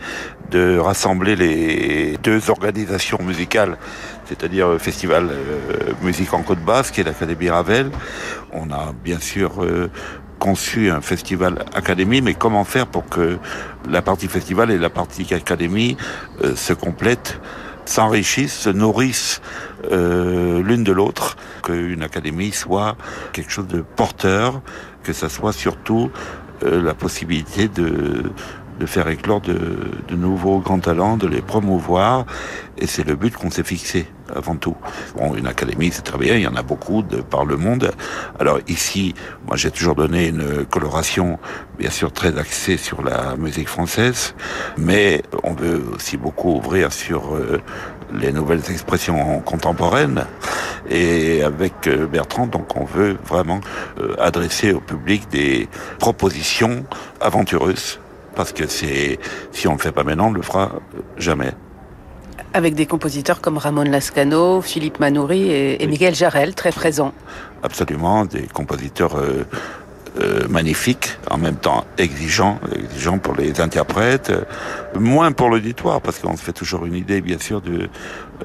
de 0.52 0.78
rassembler 0.78 1.34
les 1.34 2.16
deux 2.22 2.48
organisations 2.48 3.18
musicales, 3.20 3.76
c'est-à-dire 4.24 4.68
le 4.68 4.78
Festival 4.78 5.30
euh, 5.32 5.92
Musique 6.02 6.32
en 6.32 6.42
Côte 6.42 6.60
Basque 6.60 6.96
et 7.00 7.02
l'Académie 7.02 7.50
Ravel. 7.50 7.90
On 8.52 8.70
a 8.70 8.92
bien 9.02 9.18
sûr 9.18 9.64
euh, 9.64 9.90
conçu 10.38 10.92
un 10.92 11.00
festival 11.00 11.64
académie, 11.74 12.20
mais 12.20 12.34
comment 12.34 12.62
faire 12.62 12.86
pour 12.86 13.08
que 13.08 13.38
la 13.88 14.00
partie 14.00 14.28
festival 14.28 14.70
et 14.70 14.78
la 14.78 14.90
partie 14.90 15.34
académie 15.34 15.96
euh, 16.44 16.54
se 16.54 16.72
complètent 16.72 17.40
s'enrichissent, 17.88 18.58
se 18.58 18.70
nourrissent 18.70 19.40
euh, 19.92 20.62
l'une 20.62 20.84
de 20.84 20.92
l'autre, 20.92 21.36
qu'une 21.62 22.02
académie 22.02 22.52
soit 22.52 22.96
quelque 23.32 23.50
chose 23.50 23.68
de 23.68 23.82
porteur, 23.82 24.60
que 25.02 25.12
ça 25.12 25.28
soit 25.28 25.52
surtout 25.52 26.10
euh, 26.64 26.82
la 26.82 26.94
possibilité 26.94 27.68
de, 27.68 28.32
faire 28.86 29.08
éclore 29.08 29.40
de, 29.40 29.58
de, 30.08 30.16
nouveaux 30.16 30.58
grands 30.58 30.78
talents, 30.78 31.16
de 31.16 31.26
les 31.26 31.40
promouvoir, 31.40 32.26
et 32.78 32.86
c'est 32.86 33.04
le 33.04 33.16
but 33.16 33.34
qu'on 33.34 33.50
s'est 33.50 33.64
fixé 33.64 34.06
avant 34.34 34.56
tout. 34.56 34.76
Bon, 35.16 35.34
une 35.34 35.46
académie, 35.46 35.90
c'est 35.92 36.02
très 36.02 36.18
bien, 36.18 36.34
il 36.34 36.42
y 36.42 36.46
en 36.46 36.56
a 36.56 36.62
beaucoup 36.62 37.02
de 37.02 37.20
par 37.20 37.44
le 37.44 37.56
monde. 37.56 37.92
Alors 38.38 38.58
ici, 38.68 39.14
moi 39.46 39.56
j'ai 39.56 39.70
toujours 39.70 39.94
donné 39.94 40.28
une 40.28 40.64
coloration, 40.66 41.38
bien 41.78 41.90
sûr 41.90 42.12
très 42.12 42.38
axée 42.38 42.76
sur 42.76 43.02
la 43.02 43.36
musique 43.36 43.68
française, 43.68 44.34
mais 44.76 45.22
on 45.42 45.54
veut 45.54 45.82
aussi 45.94 46.16
beaucoup 46.16 46.56
ouvrir 46.56 46.92
sur 46.92 47.34
euh, 47.34 47.60
les 48.12 48.32
nouvelles 48.32 48.62
expressions 48.70 49.40
contemporaines. 49.40 50.26
Et 50.88 51.42
avec 51.42 51.88
euh, 51.88 52.06
Bertrand, 52.06 52.46
donc 52.46 52.76
on 52.76 52.84
veut 52.84 53.16
vraiment 53.24 53.60
euh, 53.98 54.14
adresser 54.18 54.72
au 54.72 54.80
public 54.80 55.28
des 55.30 55.68
propositions 55.98 56.84
aventureuses 57.20 57.98
parce 58.36 58.52
que 58.52 58.68
c'est 58.68 59.18
si 59.50 59.66
on 59.66 59.72
le 59.72 59.78
fait 59.78 59.92
pas 59.92 60.04
maintenant, 60.04 60.28
on 60.28 60.32
le 60.32 60.42
fera 60.42 60.72
jamais. 61.16 61.52
Avec 62.54 62.74
des 62.74 62.86
compositeurs 62.86 63.40
comme 63.40 63.58
Ramon 63.58 63.82
Lascano, 63.82 64.60
Philippe 64.60 65.00
Manoury 65.00 65.50
et, 65.50 65.82
et 65.82 65.86
Miguel 65.86 66.14
Jarel, 66.14 66.54
très 66.54 66.70
présents. 66.70 67.12
Absolument, 67.62 68.24
des 68.24 68.46
compositeurs 68.46 69.16
euh, 69.16 69.44
euh, 70.18 70.48
magnifiques, 70.48 71.18
en 71.30 71.36
même 71.36 71.56
temps 71.56 71.84
exigeants, 71.98 72.58
exigeants 72.74 73.18
pour 73.18 73.34
les 73.34 73.60
interprètes, 73.60 74.30
euh, 74.30 74.44
moins 74.98 75.32
pour 75.32 75.50
l'auditoire, 75.50 76.00
parce 76.00 76.20
qu'on 76.20 76.36
se 76.36 76.42
fait 76.42 76.54
toujours 76.54 76.86
une 76.86 76.94
idée, 76.94 77.20
bien 77.20 77.38
sûr, 77.38 77.60
de, 77.60 77.90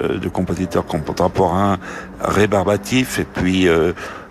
euh, 0.02 0.18
de 0.18 0.30
compositeurs 0.30 0.86
contemporains 0.86 1.78
rébarbatifs, 2.20 3.20
et 3.20 3.24
puis 3.24 3.68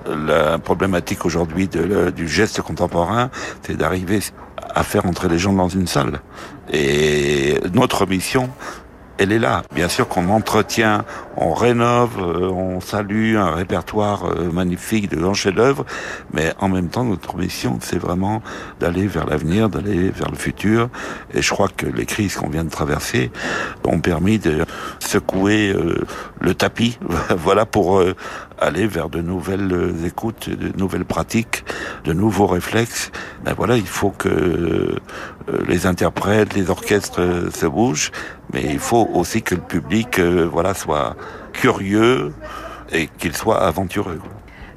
la 0.06 0.58
problématique 0.58 1.24
aujourd'hui 1.24 1.68
du 1.68 2.28
geste 2.28 2.60
contemporain, 2.62 3.30
c'est 3.62 3.76
d'arriver 3.76 4.20
à 4.74 4.82
faire 4.82 5.06
entrer 5.06 5.28
les 5.28 5.38
gens 5.38 5.52
dans 5.52 5.68
une 5.68 5.86
salle. 5.86 6.20
Et 6.72 7.58
notre 7.72 8.06
mission, 8.06 8.50
elle 9.20 9.32
est 9.32 9.38
là. 9.38 9.62
Bien 9.74 9.88
sûr 9.88 10.08
qu'on 10.08 10.30
entretient, 10.30 11.04
on 11.40 11.54
rénove, 11.54 12.18
euh, 12.18 12.50
on 12.50 12.80
salue 12.80 13.36
un 13.36 13.52
répertoire 13.52 14.26
euh, 14.26 14.52
magnifique 14.52 15.10
de 15.10 15.16
grands 15.16 15.34
chefs-d'œuvre, 15.34 15.86
mais 16.34 16.52
en 16.60 16.68
même 16.68 16.88
temps, 16.88 17.02
notre 17.02 17.34
mission, 17.36 17.78
c'est 17.80 17.98
vraiment 17.98 18.42
d'aller 18.78 19.06
vers 19.06 19.24
l'avenir, 19.26 19.70
d'aller 19.70 20.10
vers 20.10 20.30
le 20.30 20.36
futur. 20.36 20.90
Et 21.32 21.40
je 21.40 21.50
crois 21.50 21.68
que 21.74 21.86
les 21.86 22.04
crises 22.04 22.36
qu'on 22.36 22.50
vient 22.50 22.64
de 22.64 22.70
traverser 22.70 23.32
ont 23.84 24.00
permis 24.00 24.38
de 24.38 24.66
secouer 24.98 25.72
euh, 25.72 26.04
le 26.40 26.54
tapis, 26.54 26.98
voilà, 27.38 27.64
pour 27.64 28.02
aller 28.58 28.86
vers 28.86 29.08
de 29.08 29.22
nouvelles 29.22 29.94
écoutes, 30.04 30.50
de 30.50 30.76
nouvelles 30.78 31.06
pratiques, 31.06 31.64
de 32.04 32.12
nouveaux 32.12 32.46
réflexes. 32.46 33.10
Ben 33.44 33.54
voilà, 33.56 33.78
il 33.78 33.86
faut 33.86 34.10
que 34.10 34.96
les 35.66 35.86
interprètes, 35.86 36.54
les 36.54 36.68
orchestres 36.68 37.20
se 37.54 37.66
bougent, 37.66 38.10
mais 38.52 38.62
il 38.64 38.78
faut 38.78 39.08
aussi 39.14 39.42
que 39.42 39.54
le 39.54 39.62
public, 39.62 40.20
voilà, 40.20 40.74
soit 40.74 41.16
curieux 41.60 42.32
et 42.90 43.08
qu'il 43.18 43.36
soit 43.36 43.60
aventureux. 43.62 44.20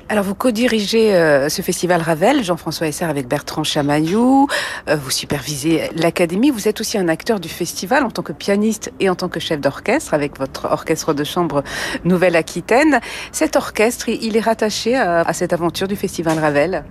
Alors 0.09 0.25
vous 0.25 0.35
co-dirigez 0.35 1.15
euh, 1.15 1.47
ce 1.47 1.61
festival 1.61 2.01
Ravel, 2.01 2.43
Jean-François 2.43 2.87
Esser 2.87 3.05
avec 3.05 3.27
Bertrand 3.27 3.63
Chamaillou, 3.63 4.47
euh, 4.89 4.97
vous 4.97 5.09
supervisez 5.09 5.89
l'académie, 5.95 6.51
vous 6.51 6.67
êtes 6.67 6.81
aussi 6.81 6.97
un 6.97 7.07
acteur 7.07 7.39
du 7.39 7.47
festival 7.47 8.03
en 8.03 8.11
tant 8.11 8.21
que 8.21 8.33
pianiste 8.33 8.91
et 8.99 9.09
en 9.09 9.15
tant 9.15 9.29
que 9.29 9.39
chef 9.39 9.61
d'orchestre 9.61 10.13
avec 10.13 10.37
votre 10.37 10.65
orchestre 10.65 11.13
de 11.13 11.23
chambre 11.23 11.63
Nouvelle-Aquitaine. 12.03 12.99
Cet 13.31 13.55
orchestre, 13.55 14.09
il 14.09 14.35
est 14.35 14.41
rattaché 14.41 14.95
à 14.95 15.31
cette 15.31 15.53
aventure 15.53 15.87
du 15.87 15.95
festival 15.95 16.37
Ravel? 16.37 16.83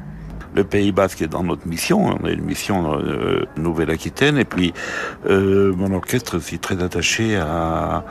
Le 0.55 0.65
Pays 0.65 0.93
Basque 0.93 1.23
est 1.23 1.29
dans 1.29 1.43
notre 1.43 1.67
mission. 1.67 2.07
On 2.07 2.27
a 2.27 2.31
une 2.31 2.45
mission 2.45 2.99
euh, 2.99 3.45
Nouvelle-Aquitaine. 3.57 4.39
Et 4.39 4.45
puis, 4.45 4.73
euh, 5.29 5.73
mon 5.75 5.93
orchestre 5.95 6.41
est 6.53 6.61
très 6.61 6.83
attaché 6.83 7.37
à, 7.37 8.05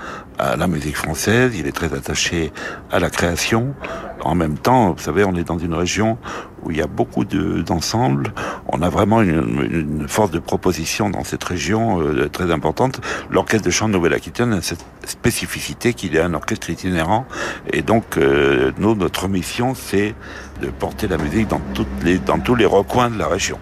la 0.57 0.67
musique 0.67 0.97
française. 0.97 1.55
Il 1.55 1.67
est 1.67 1.71
très 1.71 1.93
attaché 1.93 2.51
à 2.91 2.99
la 2.99 3.11
création. 3.11 3.75
En 4.23 4.35
même 4.35 4.57
temps, 4.57 4.91
vous 4.91 5.01
savez, 5.01 5.23
on 5.23 5.35
est 5.35 5.43
dans 5.43 5.57
une 5.57 5.73
région 5.73 6.17
où 6.63 6.71
il 6.71 6.77
y 6.77 6.81
a 6.81 6.87
beaucoup 6.87 7.25
d'ensembles. 7.25 8.33
on 8.67 8.81
a 8.81 8.89
vraiment 8.89 9.21
une, 9.21 10.07
force 10.07 10.31
de 10.31 10.39
proposition 10.39 11.09
dans 11.09 11.23
cette 11.23 11.43
région 11.43 12.01
euh, 12.01 12.29
très 12.29 12.51
importante. 12.51 13.01
L'orchestre 13.29 13.65
de 13.65 13.71
chant 13.71 13.87
de 13.87 13.93
Nouvelle-Aquitaine 13.93 14.53
a 14.53 14.61
cette 14.61 14.85
spécificité 15.05 15.93
qu'il 15.93 16.15
est 16.15 16.21
un 16.21 16.33
orchestre 16.33 16.69
itinérant. 16.69 17.25
Et 17.71 17.81
donc, 17.81 18.17
euh, 18.17 18.71
nous, 18.77 18.95
notre 18.95 19.27
mission, 19.27 19.73
c'est 19.75 20.13
de 20.61 20.67
porter 20.69 21.07
la 21.07 21.17
musique 21.17 21.47
dans, 21.47 21.61
toutes 21.73 21.87
les, 22.03 22.19
dans 22.19 22.39
tous 22.39 22.55
les 22.55 22.65
recoins 22.65 23.09
de 23.09 23.17
la 23.17 23.27
région. 23.27 23.57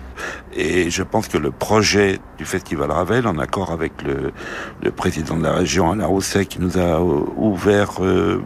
Et 0.54 0.90
je 0.90 1.04
pense 1.04 1.28
que 1.28 1.38
le 1.38 1.52
projet 1.52 2.20
du 2.38 2.46
Festival 2.46 2.92
Ravel, 2.92 3.28
en 3.28 3.38
accord 3.38 3.72
avec 3.72 3.94
le, 4.04 4.34
le 4.84 4.92
président 4.92 5.38
de 5.38 5.44
la 5.44 5.54
région, 5.54 5.92
Alain 5.92 6.08
Rousset, 6.08 6.46
qui 6.46 6.60
nous 6.60 6.78
a 6.78 7.00
ouvert 7.02 8.04
euh, 8.04 8.42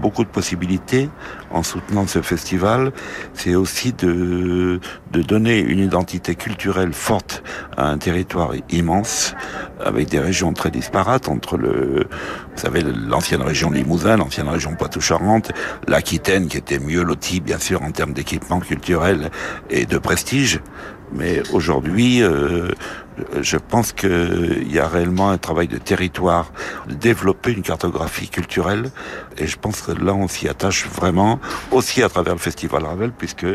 beaucoup 0.00 0.24
de 0.24 0.30
possibilités 0.30 1.08
en 1.50 1.62
soutenant 1.62 2.06
ce 2.06 2.22
festival, 2.22 2.92
c'est 3.34 3.54
aussi 3.54 3.92
de, 3.92 4.80
de 5.12 5.22
donner 5.22 5.58
une 5.58 5.78
identité 5.78 6.34
culturelle 6.34 6.92
forte 6.92 7.42
à 7.76 7.88
un 7.88 7.98
territoire 7.98 8.52
immense, 8.70 9.34
avec 9.84 10.08
des 10.08 10.18
régions 10.18 10.52
très 10.52 10.70
disparates 10.70 11.28
entre 11.28 11.56
le, 11.56 12.06
vous 12.54 12.60
savez, 12.60 12.82
l'ancienne 12.82 13.42
région 13.42 13.70
Limousin, 13.70 14.16
l'ancienne 14.16 14.48
région 14.48 14.74
Poitou-Charentes, 14.74 15.52
l'Aquitaine 15.86 16.48
qui 16.48 16.56
était 16.56 16.78
mieux 16.78 17.02
lotie, 17.02 17.40
bien 17.40 17.58
sûr, 17.58 17.82
en 17.82 17.90
termes 17.90 18.12
d'équipement 18.12 18.60
culturel 18.60 19.30
et 19.68 19.86
de 19.86 19.98
prestige. 19.98 20.60
Mais 21.12 21.42
aujourd'hui, 21.52 22.22
euh, 22.22 22.68
je 23.40 23.56
pense 23.56 23.92
qu'il 23.92 24.72
y 24.72 24.78
a 24.78 24.88
réellement 24.88 25.30
un 25.30 25.38
travail 25.38 25.68
de 25.68 25.78
territoire, 25.78 26.52
de 26.88 26.94
développer 26.94 27.52
une 27.52 27.62
cartographie 27.62 28.28
culturelle. 28.28 28.90
Et 29.38 29.46
je 29.46 29.56
pense 29.56 29.82
que 29.82 29.92
là, 29.92 30.14
on 30.14 30.28
s'y 30.28 30.48
attache 30.48 30.86
vraiment, 30.86 31.40
aussi 31.70 32.02
à 32.02 32.08
travers 32.08 32.34
le 32.34 32.40
Festival 32.40 32.84
Ravel, 32.84 33.12
puisque 33.16 33.46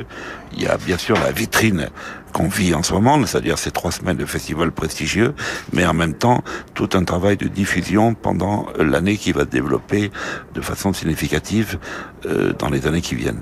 il 0.53 0.61
y 0.61 0.67
a 0.67 0.77
bien 0.77 0.97
sûr 0.97 1.15
la 1.15 1.31
vitrine 1.31 1.89
qu'on 2.33 2.47
vit 2.49 2.73
en 2.73 2.83
ce 2.83 2.93
moment, 2.93 3.25
c'est-à-dire 3.25 3.57
ces 3.57 3.71
trois 3.71 3.91
semaines 3.91 4.17
de 4.17 4.25
festival 4.25 4.71
prestigieux, 4.71 5.33
mais 5.71 5.85
en 5.85 5.93
même 5.93 6.13
temps, 6.13 6.43
tout 6.73 6.89
un 6.93 7.05
travail 7.05 7.37
de 7.37 7.47
diffusion 7.47 8.13
pendant 8.13 8.67
l'année 8.77 9.15
qui 9.15 9.31
va 9.31 9.41
se 9.41 9.47
développer 9.47 10.11
de 10.53 10.61
façon 10.61 10.91
significative 10.91 11.79
euh, 12.25 12.51
dans 12.59 12.69
les 12.69 12.87
années 12.87 13.01
qui 13.01 13.15
viennent. 13.15 13.41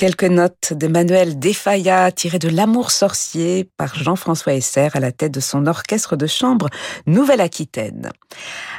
Quelques 0.00 0.24
notes 0.24 0.72
de 0.72 0.86
Manuel 0.86 1.38
Defaya 1.38 2.10
tirées 2.10 2.38
de 2.38 2.48
L'amour 2.48 2.90
sorcier 2.90 3.68
par 3.76 3.94
Jean-François 3.94 4.54
Esser 4.54 4.88
à 4.94 4.98
la 4.98 5.12
tête 5.12 5.34
de 5.34 5.40
son 5.40 5.66
orchestre 5.66 6.16
de 6.16 6.26
chambre 6.26 6.70
Nouvelle-Aquitaine. 7.04 8.08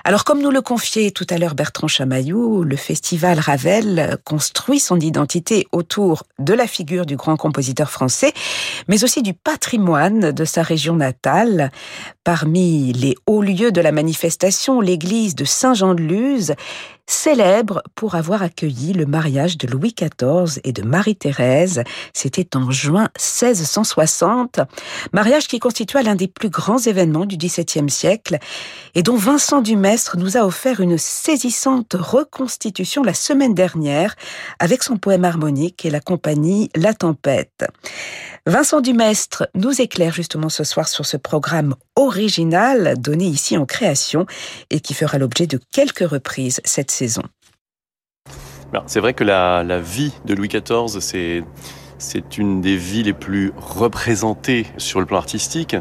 Alors 0.03 0.23
comme 0.23 0.41
nous 0.41 0.49
le 0.49 0.62
confiait 0.63 1.12
tout 1.12 1.27
à 1.29 1.38
l'heure 1.38 1.53
Bertrand 1.53 1.88
Chamaillou, 1.88 2.63
le 2.63 2.75
festival 2.75 3.38
Ravel 3.38 4.17
construit 4.25 4.79
son 4.79 4.99
identité 4.99 5.67
autour 5.71 6.23
de 6.39 6.55
la 6.55 6.65
figure 6.65 7.05
du 7.05 7.17
grand 7.17 7.38
compositeur 7.38 7.91
français, 7.91 8.34
mais 8.88 9.03
aussi 9.03 9.21
du 9.21 9.36
patrimoine 9.36 10.31
de 10.31 10.43
sa 10.43 10.63
région 10.63 10.95
natale. 10.95 11.69
Parmi 12.23 12.93
les 12.93 13.15
hauts 13.25 13.41
lieux 13.41 13.71
de 13.71 13.81
la 13.81 13.91
manifestation, 13.91 14.79
l'église 14.79 15.34
de 15.34 15.43
Saint-Jean-de-Luz 15.43 16.53
célèbre 17.12 17.84
pour 17.95 18.15
avoir 18.15 18.41
accueilli 18.41 18.93
le 18.93 19.05
mariage 19.05 19.57
de 19.57 19.67
Louis 19.67 19.93
XIV 19.97 20.62
et 20.63 20.71
de 20.71 20.81
Marie-Thérèse. 20.81 21.84
C'était 22.13 22.55
en 22.55 22.71
juin 22.71 23.10
1660, 23.17 24.62
mariage 25.12 25.47
qui 25.47 25.60
constitua 25.60 26.03
l'un 26.03 26.15
des 26.15 26.27
plus 26.27 26.49
grands 26.49 26.77
événements 26.77 27.25
du 27.25 27.38
XVIIe 27.38 27.89
siècle 27.89 28.38
et 28.95 29.03
dont 29.03 29.17
Vincent 29.17 29.62
Dumestre 29.62 30.17
nous 30.17 30.38
a 30.38 30.45
offert 30.45 30.79
une 30.79 30.97
saisissante 30.97 31.95
reconstitution 31.99 33.03
la 33.03 33.13
semaine 33.13 33.53
dernière 33.53 34.15
avec 34.60 34.84
son 34.84 34.97
poème 34.97 35.25
harmonique 35.25 35.86
et 35.86 35.89
la 35.89 35.99
compagnie 35.99 36.69
La 36.75 36.93
Tempête. 36.93 37.65
Vincent 38.47 38.81
Dumestre 38.81 39.47
nous 39.53 39.81
éclaire 39.81 40.13
justement 40.13 40.49
ce 40.49 40.63
soir 40.63 40.88
sur 40.88 41.05
ce 41.05 41.17
programme 41.17 41.75
original 42.12 42.95
donné 42.97 43.26
ici 43.26 43.58
en 43.58 43.65
création 43.65 44.26
et 44.69 44.82
qui 44.82 44.93
fera 44.93 45.17
l'objet 45.17 45.47
de 45.47 45.58
quelques 45.71 46.08
reprises 46.08 46.60
cette 46.65 46.91
saison. 46.91 47.24
C'est 48.86 49.00
vrai 49.00 49.13
que 49.13 49.24
la, 49.24 49.63
la, 49.63 49.80
vie 49.80 50.13
de 50.26 50.34
Louis 50.34 50.50
XIV, 50.50 51.00
c'est 51.00 51.43
c'est 52.02 52.40
une 52.40 52.62
des 52.62 52.76
vies 52.76 53.04
les 53.04 53.14
plus 53.14 53.54
représentées 53.58 54.66
sur 54.78 55.00
le 55.00 55.06
plan 55.06 55.18
artistique 55.18 55.76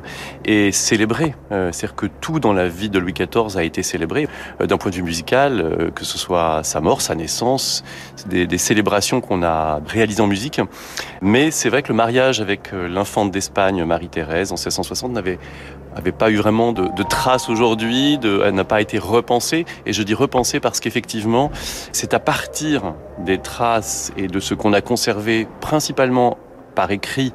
et 0.45 0.71
célébrée. 0.71 1.35
Euh, 1.51 1.73
c'est-à-dire 1.73 1.97
que 1.97 2.07
tout 2.07 2.41
dans 2.41 2.53
la 2.53 2.69
vie 2.69 2.91
de 2.91 2.99
Louis 2.99 3.15
XIV 3.15 3.57
a 3.57 3.65
été 3.65 3.83
célébré 3.83 4.29
euh, 4.61 4.67
d'un 4.67 4.77
point 4.77 4.91
de 4.91 4.97
vue 4.97 5.03
musical, 5.03 5.61
euh, 5.61 5.91
que 5.91 6.05
ce 6.05 6.19
soit 6.19 6.63
sa 6.63 6.81
mort, 6.81 7.01
sa 7.01 7.15
naissance, 7.15 7.83
des, 8.27 8.59
célébrations 8.59 9.23
qu'on 9.23 9.43
a 9.43 9.81
réalisées 9.87 10.21
en 10.21 10.27
musique. 10.27 10.61
Mais 11.23 11.51
c'est 11.51 11.71
vrai 11.71 11.83
que 11.83 11.89
le 11.89 11.95
mariage 11.95 12.43
avec 12.43 12.73
l'infante 12.73 13.31
d'Espagne, 13.31 13.83
Marie-Thérèse, 13.85 14.53
en 14.53 14.57
1660, 14.57 15.13
n'avait 15.13 15.39
avait 15.97 16.13
pas 16.13 16.31
eu 16.31 16.37
vraiment 16.37 16.73
de 16.73 17.03
traces 17.03 17.49
aujourd'hui, 17.49 18.17
elle 18.23 18.55
n'a 18.55 18.65
pas 18.65 18.81
été 18.81 18.99
repensée. 18.99 19.65
Et 19.87 19.93
je 19.93 20.05
dis 20.05 20.15
repensée 20.15 20.61
parce 20.61 20.79
qu'effectivement, 20.79 21.51
c'est 21.91 22.15
à 22.15 22.21
partir 22.21 22.95
des 23.19 23.39
traces 23.39 24.13
et 24.17 24.29
de 24.29 24.39
ce 24.39 24.55
qu'on 24.55 24.73
a 24.73 24.81
conservé 24.81 25.49
principalement 25.61 26.10
par 26.75 26.90
écrit 26.90 27.33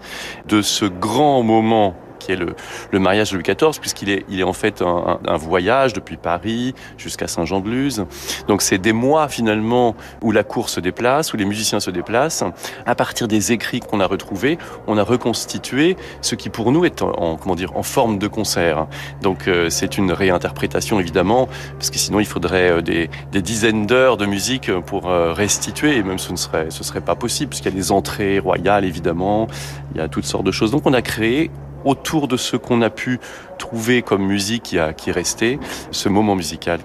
de 0.47 0.61
ce 0.61 0.85
grand 0.85 1.43
moment 1.43 1.95
qui 2.25 2.31
est 2.31 2.35
le, 2.37 2.99
mariage 2.99 3.31
de 3.31 3.37
Louis 3.37 3.43
XIV, 3.43 3.79
puisqu'il 3.79 4.09
est, 4.09 4.43
en 4.43 4.53
fait 4.53 4.81
un, 4.81 5.37
voyage 5.37 5.93
depuis 5.93 6.17
Paris 6.17 6.73
jusqu'à 6.97 7.27
Saint-Jean-de-Luz. 7.27 8.05
Donc 8.47 8.61
c'est 8.61 8.77
des 8.77 8.93
mois 8.93 9.27
finalement 9.27 9.95
où 10.21 10.31
la 10.31 10.43
cour 10.43 10.69
se 10.69 10.79
déplace, 10.79 11.33
où 11.33 11.37
les 11.37 11.45
musiciens 11.45 11.79
se 11.79 11.91
déplacent. 11.91 12.43
À 12.85 12.95
partir 12.95 13.27
des 13.27 13.51
écrits 13.51 13.79
qu'on 13.79 13.99
a 13.99 14.07
retrouvés, 14.07 14.57
on 14.87 14.97
a 14.97 15.03
reconstitué 15.03 15.97
ce 16.21 16.35
qui 16.35 16.49
pour 16.49 16.71
nous 16.71 16.85
est 16.85 17.01
en, 17.01 17.37
comment 17.37 17.55
dire, 17.55 17.75
en 17.77 17.83
forme 17.83 18.17
de 18.17 18.27
concert. 18.27 18.87
Donc 19.21 19.47
euh, 19.47 19.69
c'est 19.69 19.97
une 19.97 20.11
réinterprétation 20.11 20.99
évidemment, 20.99 21.47
parce 21.73 21.89
que 21.89 21.97
sinon 21.97 22.19
il 22.19 22.25
faudrait 22.25 22.71
euh, 22.71 22.81
des, 22.81 23.09
dizaines 23.41 23.85
d'heures 23.85 24.17
de 24.17 24.25
musique 24.25 24.71
pour 24.81 25.09
euh, 25.09 25.33
restituer, 25.33 25.97
et 25.97 26.03
même 26.03 26.19
ce 26.19 26.31
ne 26.31 26.37
serait, 26.37 26.71
serait 26.71 27.01
pas 27.01 27.15
possible, 27.15 27.49
puisqu'il 27.49 27.71
y 27.71 27.75
a 27.75 27.77
des 27.77 27.91
entrées 27.91 28.39
royales 28.39 28.85
évidemment, 28.85 29.47
il 29.93 29.97
y 29.99 30.03
a 30.03 30.07
toutes 30.07 30.25
sortes 30.25 30.45
de 30.45 30.51
choses. 30.51 30.71
Donc 30.71 30.83
on 30.85 30.93
a 30.93 31.01
créé 31.01 31.51
autour 31.85 32.27
de 32.27 32.35
ce 32.35 32.57
qu'on 32.57 32.81
a 32.81 32.89
pu 32.89 33.19
trouver 33.57 34.01
comme 34.01 34.23
musique 34.23 34.63
qui, 34.63 34.79
a, 34.79 34.93
qui 34.93 35.09
est 35.09 35.13
resté, 35.13 35.59
ce 35.91 36.09
moment 36.09 36.35
musical. 36.35 36.79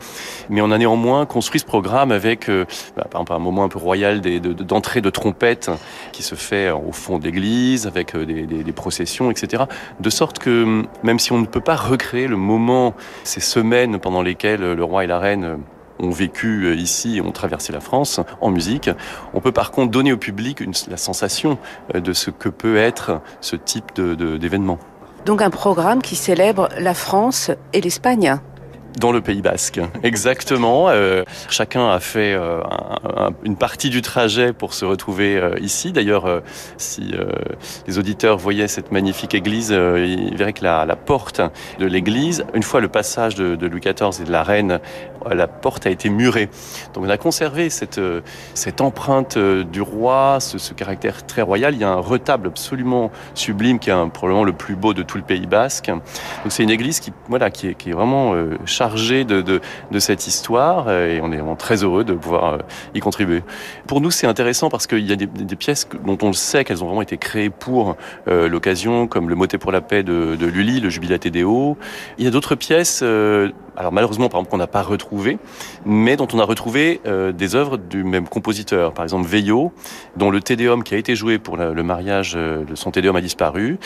Mais 0.48 0.60
on 0.60 0.70
a 0.70 0.78
néanmoins 0.78 1.26
construit 1.26 1.60
ce 1.60 1.64
programme 1.64 2.12
avec, 2.12 2.48
euh, 2.48 2.64
bah, 2.96 3.06
par 3.10 3.24
un 3.30 3.38
moment 3.38 3.64
un 3.64 3.68
peu 3.68 3.78
royal 3.78 4.20
d'entrée 4.20 5.00
de, 5.00 5.06
de, 5.06 5.10
trompette 5.10 5.70
qui 6.12 6.22
se 6.22 6.34
fait 6.34 6.70
au 6.70 6.92
fond 6.92 7.18
d'église, 7.18 7.86
avec 7.86 8.14
euh, 8.14 8.24
des, 8.24 8.46
des, 8.46 8.72
processions, 8.72 9.30
etc. 9.30 9.64
De 9.98 10.10
sorte 10.10 10.38
que 10.38 10.84
même 11.02 11.18
si 11.18 11.32
on 11.32 11.38
ne 11.38 11.46
peut 11.46 11.60
pas 11.60 11.76
recréer 11.76 12.28
le 12.28 12.36
moment, 12.36 12.94
ces 13.24 13.40
semaines 13.40 13.98
pendant 13.98 14.22
lesquelles 14.22 14.60
le 14.60 14.84
roi 14.84 15.04
et 15.04 15.06
la 15.06 15.18
reine 15.18 15.58
ont 15.98 16.10
vécu 16.10 16.64
euh, 16.66 16.74
ici 16.74 17.18
et 17.18 17.20
ont 17.20 17.32
traversé 17.32 17.72
la 17.72 17.80
France 17.80 18.20
en 18.40 18.50
musique. 18.50 18.90
On 19.34 19.40
peut 19.40 19.52
par 19.52 19.70
contre 19.70 19.90
donner 19.90 20.12
au 20.12 20.16
public 20.16 20.60
une, 20.60 20.72
la 20.88 20.96
sensation 20.96 21.58
de 21.92 22.12
ce 22.12 22.30
que 22.30 22.48
peut 22.48 22.76
être 22.76 23.20
ce 23.40 23.56
type 23.56 24.00
d'événement. 24.00 24.78
Donc 25.26 25.42
un 25.42 25.50
programme 25.50 26.02
qui 26.02 26.16
célèbre 26.16 26.68
la 26.78 26.94
France 26.94 27.50
et 27.72 27.80
l'Espagne 27.80 28.38
dans 28.98 29.12
le 29.12 29.20
Pays 29.20 29.42
Basque, 29.42 29.80
exactement. 30.02 30.88
Euh, 30.88 31.24
chacun 31.48 31.90
a 31.90 32.00
fait 32.00 32.32
euh, 32.32 32.60
un, 32.62 33.26
un, 33.26 33.30
une 33.44 33.56
partie 33.56 33.90
du 33.90 34.02
trajet 34.02 34.52
pour 34.52 34.74
se 34.74 34.84
retrouver 34.84 35.36
euh, 35.36 35.54
ici. 35.60 35.92
D'ailleurs, 35.92 36.42
si 36.76 37.14
les 37.86 37.98
auditeurs 37.98 38.38
voyaient 38.38 38.68
cette 38.68 38.92
magnifique 38.92 39.34
église, 39.34 39.70
ils 39.70 40.36
verraient 40.36 40.52
que 40.52 40.64
la, 40.64 40.96
porte 40.96 41.40
de 41.78 41.86
l'église, 41.86 42.44
une 42.54 42.62
fois 42.62 42.80
le 42.80 42.88
passage 42.88 43.34
de, 43.34 43.66
Louis 43.66 43.80
XIV 43.80 44.22
et 44.22 44.24
de 44.24 44.32
la 44.32 44.42
reine, 44.42 44.80
la 45.30 45.46
porte 45.46 45.86
a 45.86 45.90
été 45.90 46.08
murée. 46.08 46.48
Donc 46.94 47.04
on 47.04 47.08
a 47.08 47.16
conservé 47.16 47.70
cette, 47.70 48.00
cette 48.54 48.80
empreinte 48.80 49.38
du 49.38 49.80
roi, 49.80 50.38
ce, 50.40 50.74
caractère 50.74 51.26
très 51.26 51.42
royal. 51.42 51.74
Il 51.74 51.80
y 51.80 51.84
a 51.84 51.90
un 51.90 52.00
retable 52.00 52.48
absolument 52.48 53.10
sublime 53.34 53.78
qui 53.78 53.90
est 53.90 54.10
probablement 54.12 54.44
le 54.44 54.52
plus 54.52 54.76
beau 54.76 54.94
de 54.94 55.02
tout 55.02 55.16
le 55.16 55.24
Pays 55.24 55.46
Basque. 55.46 55.86
Donc 55.86 56.00
c'est 56.48 56.62
une 56.62 56.70
église 56.70 57.00
qui, 57.00 57.12
voilà, 57.28 57.46
est, 57.46 57.74
qui 57.74 57.90
est 57.90 57.94
vraiment 57.94 58.34
chargé 58.80 59.24
de, 59.24 59.42
de, 59.42 59.98
cette 59.98 60.26
histoire 60.26 60.86
euh, 60.88 61.16
et 61.16 61.20
on 61.20 61.30
est 61.32 61.36
vraiment 61.36 61.54
très 61.54 61.84
heureux 61.84 62.02
de 62.02 62.14
pouvoir 62.14 62.54
euh, 62.54 62.58
y 62.94 63.00
contribuer. 63.00 63.42
Pour 63.86 64.00
nous, 64.00 64.10
c'est 64.10 64.26
intéressant 64.26 64.70
parce 64.70 64.86
qu'il 64.86 65.06
y 65.06 65.12
a 65.12 65.16
des, 65.16 65.56
pièces 65.56 65.86
dont 66.06 66.16
on 66.22 66.28
le 66.28 66.32
sait 66.32 66.64
qu'elles 66.64 66.82
ont 66.82 66.86
vraiment 66.86 67.02
été 67.02 67.18
créées 67.18 67.50
pour 67.50 67.98
euh, 68.26 68.48
l'occasion, 68.48 69.06
comme 69.06 69.28
le 69.28 69.34
motet 69.34 69.58
pour 69.58 69.70
la 69.70 69.82
paix 69.82 70.02
de, 70.02 70.34
de 70.34 70.46
Lully, 70.46 70.80
le 70.80 70.88
Jubilate 70.88 71.28
Deo. 71.28 71.76
Il 72.16 72.24
y 72.24 72.28
a 72.28 72.30
d'autres 72.30 72.54
pièces, 72.54 73.04
alors 73.76 73.92
malheureusement, 73.92 74.28
par 74.28 74.40
exemple, 74.40 74.50
qu'on 74.50 74.58
n'a 74.58 74.66
pas 74.66 74.82
retrouvées, 74.82 75.38
mais 75.84 76.16
dont 76.16 76.28
on 76.32 76.38
a 76.38 76.44
retrouvé 76.44 77.00
euh, 77.06 77.32
des 77.32 77.54
œuvres 77.54 77.76
du 77.76 78.04
même 78.04 78.28
compositeur. 78.28 78.92
Par 78.92 79.04
exemple, 79.04 79.28
Veillot, 79.28 79.72
dont 80.16 80.30
le 80.30 80.40
Tédéum 80.40 80.82
qui 80.82 80.94
a 80.94 80.98
été 80.98 81.14
joué 81.14 81.38
pour 81.38 81.56
le 81.56 81.82
mariage 81.82 82.34
de 82.34 82.74
son 82.74 82.90
Tédéum 82.90 83.16
a 83.16 83.20
disparu. 83.20 83.78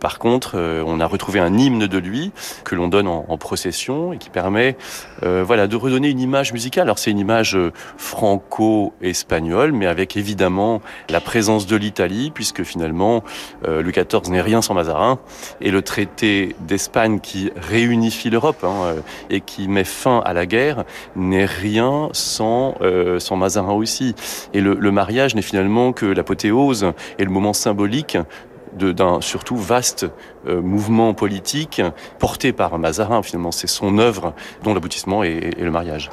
par 0.00 0.18
contre, 0.18 0.58
on 0.86 1.00
a 1.00 1.06
retrouvé 1.06 1.40
un 1.40 1.56
hymne 1.56 1.86
de 1.86 1.98
lui 1.98 2.32
que 2.64 2.74
l'on 2.74 2.88
donne 2.88 3.08
en, 3.08 3.24
en 3.28 3.38
procession 3.38 4.12
et 4.12 4.18
qui 4.18 4.30
permet 4.30 4.76
euh, 5.22 5.42
voilà, 5.44 5.66
de 5.66 5.76
redonner 5.76 6.08
une 6.08 6.20
image 6.20 6.52
musicale. 6.52 6.84
Alors 6.84 6.98
c'est 6.98 7.10
une 7.10 7.18
image 7.18 7.56
euh, 7.56 7.72
franco-espagnole, 7.96 9.72
mais 9.72 9.86
avec 9.86 10.16
évidemment 10.16 10.80
la 11.08 11.20
présence 11.20 11.66
de 11.66 11.76
l'Italie, 11.76 12.30
puisque 12.32 12.62
finalement 12.62 13.22
euh, 13.66 13.82
Louis 13.82 13.92
XIV 13.92 14.30
n'est 14.30 14.40
rien 14.40 14.62
sans 14.62 14.74
Mazarin, 14.74 15.18
et 15.60 15.70
le 15.70 15.82
traité 15.82 16.54
d'Espagne 16.60 17.20
qui 17.20 17.50
réunifie 17.56 18.30
l'Europe 18.30 18.64
hein, 18.64 18.74
euh, 18.84 19.00
et 19.30 19.40
qui 19.40 19.68
met 19.68 19.84
fin 19.84 20.20
à 20.24 20.32
la 20.32 20.46
guerre 20.46 20.84
n'est 21.16 21.46
rien 21.46 22.08
sans, 22.12 22.74
euh, 22.82 23.18
sans 23.18 23.36
Mazarin 23.36 23.72
aussi. 23.72 24.14
Et 24.52 24.60
le, 24.60 24.74
le 24.74 24.90
mariage 24.90 25.34
n'est 25.34 25.42
finalement 25.42 25.92
que 25.92 26.06
l'apothéose 26.06 26.92
et 27.18 27.24
le 27.24 27.30
moment 27.30 27.52
symbolique 27.52 28.18
d'un 28.72 29.20
surtout 29.20 29.56
vaste 29.56 30.06
euh, 30.46 30.60
mouvement 30.60 31.14
politique 31.14 31.82
porté 32.18 32.52
par 32.52 32.78
Mazarin. 32.78 33.22
Finalement, 33.22 33.52
c'est 33.52 33.66
son 33.66 33.98
œuvre 33.98 34.32
dont 34.62 34.74
l'aboutissement 34.74 35.24
est, 35.24 35.58
est, 35.58 35.62
le 35.62 35.70
mariage. 35.70 36.10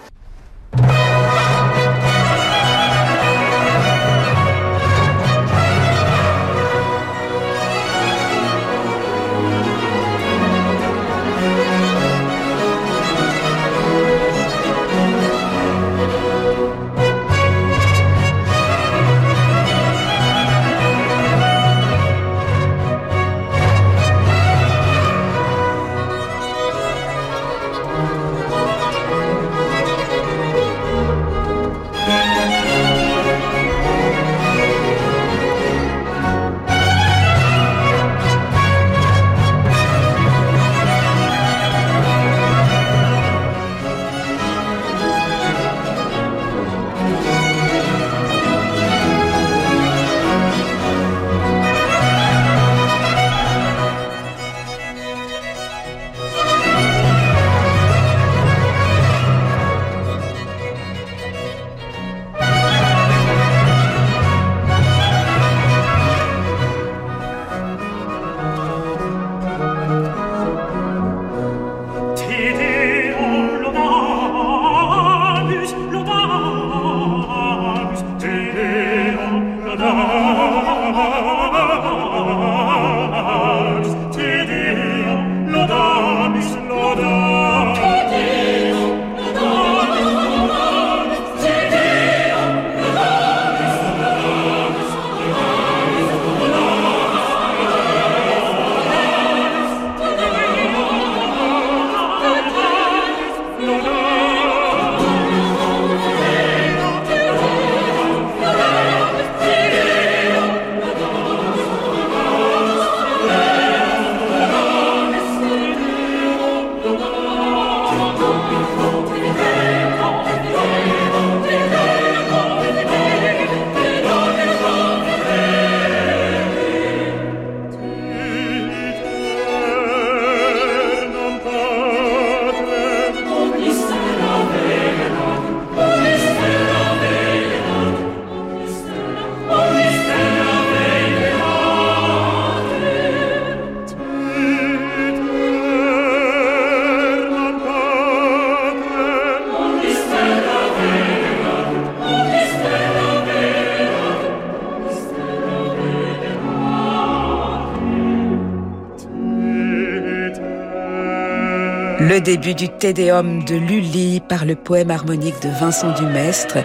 Début 162.28 162.56
du 162.56 162.68
Tédéum 162.68 163.42
de 163.46 163.56
Lully 163.56 164.20
par 164.20 164.44
le 164.44 164.56
poème 164.56 164.92
harmonique 164.92 165.42
de 165.42 165.48
Vincent 165.48 165.94
Dumestre. 165.94 166.58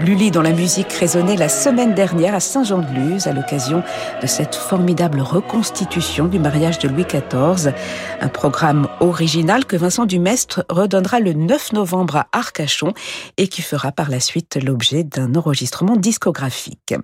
Lully 0.00 0.30
dont 0.30 0.42
la 0.42 0.52
musique 0.52 0.92
résonnait 0.92 1.34
la 1.34 1.48
semaine 1.48 1.92
dernière 1.92 2.32
à 2.32 2.38
Saint-Jean-de-Luz 2.38 3.26
à 3.26 3.32
l'occasion 3.32 3.82
de 4.22 4.28
cette 4.28 4.54
formidable 4.54 5.20
reconstitution 5.20 6.26
du 6.26 6.38
mariage 6.38 6.78
de 6.78 6.88
Louis 6.88 7.04
XIV. 7.04 7.72
Un 8.20 8.28
programme 8.28 8.86
original 9.00 9.64
que 9.64 9.76
Vincent 9.76 10.06
Dumestre 10.06 10.64
redonnera 10.68 11.18
le 11.18 11.32
9 11.32 11.72
novembre 11.72 12.16
à 12.16 12.28
Arcachon 12.30 12.92
et 13.38 13.48
qui 13.48 13.60
fera 13.60 13.90
par 13.90 14.08
la 14.08 14.20
suite 14.20 14.56
l'objet 14.62 15.02
d'un 15.02 15.34
enregistrement 15.34 15.96
discographique. 15.96 16.94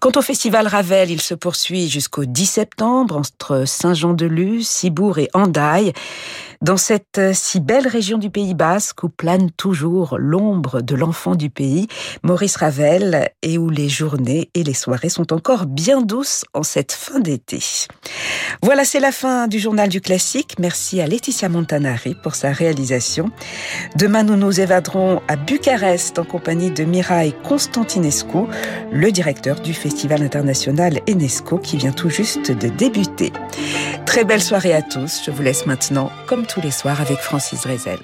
Quant 0.00 0.12
au 0.16 0.22
festival 0.22 0.66
Ravel, 0.66 1.12
il 1.12 1.20
se 1.20 1.34
poursuit 1.34 1.88
jusqu'au 1.88 2.24
10 2.24 2.46
septembre 2.46 3.16
entre 3.16 3.64
Saint-Jean-de-Luz, 3.64 4.66
Cibourg 4.66 5.18
et 5.18 5.30
Andaille. 5.34 5.92
Dans 6.62 6.78
cette 6.78 7.20
si 7.34 7.60
belle 7.60 7.86
région 7.86 8.16
du 8.16 8.30
Pays 8.30 8.54
Basque 8.54 9.02
où 9.02 9.10
plane 9.10 9.50
toujours 9.50 10.16
l'ombre 10.18 10.80
de 10.80 10.94
l'enfant 10.94 11.34
du 11.34 11.50
pays, 11.50 11.88
Maurice 12.24 12.56
Ravel, 12.56 13.28
et 13.42 13.58
où 13.58 13.68
les 13.68 13.90
journées 13.90 14.48
et 14.54 14.64
les 14.64 14.72
soirées 14.72 15.10
sont 15.10 15.32
encore 15.32 15.66
bien 15.66 16.00
douces 16.00 16.46
en 16.54 16.62
cette 16.62 16.92
fin 16.92 17.20
d'été. 17.20 17.58
Voilà, 18.62 18.86
c'est 18.86 18.98
la 18.98 19.12
fin 19.12 19.46
du 19.46 19.58
journal 19.58 19.90
du 19.90 20.00
classique. 20.00 20.56
Merci 20.58 21.02
à 21.02 21.06
Laetitia 21.06 21.50
Montanari 21.50 22.14
pour 22.14 22.34
sa 22.34 22.50
réalisation. 22.50 23.30
Demain, 23.96 24.22
nous 24.22 24.36
nous 24.36 24.58
évaderons 24.58 25.20
à 25.28 25.36
Bucarest 25.36 26.18
en 26.18 26.24
compagnie 26.24 26.70
de 26.70 26.84
Mirai 26.84 27.34
Constantinescu, 27.44 28.46
le 28.90 29.12
directeur 29.12 29.60
du 29.60 29.74
Festival 29.74 30.22
international 30.22 31.00
UNESCO 31.06 31.58
qui 31.58 31.76
vient 31.76 31.92
tout 31.92 32.08
juste 32.08 32.50
de 32.50 32.68
débuter. 32.68 33.32
Très 34.06 34.24
belle 34.24 34.42
soirée 34.42 34.72
à 34.72 34.80
tous. 34.80 35.20
Je 35.26 35.30
vous 35.30 35.42
laisse 35.42 35.66
maintenant, 35.66 36.10
comme 36.26 36.46
tous 36.46 36.62
les 36.62 36.70
soirs, 36.70 37.02
avec 37.02 37.18
Francis 37.18 37.60
Drezel. 37.60 37.98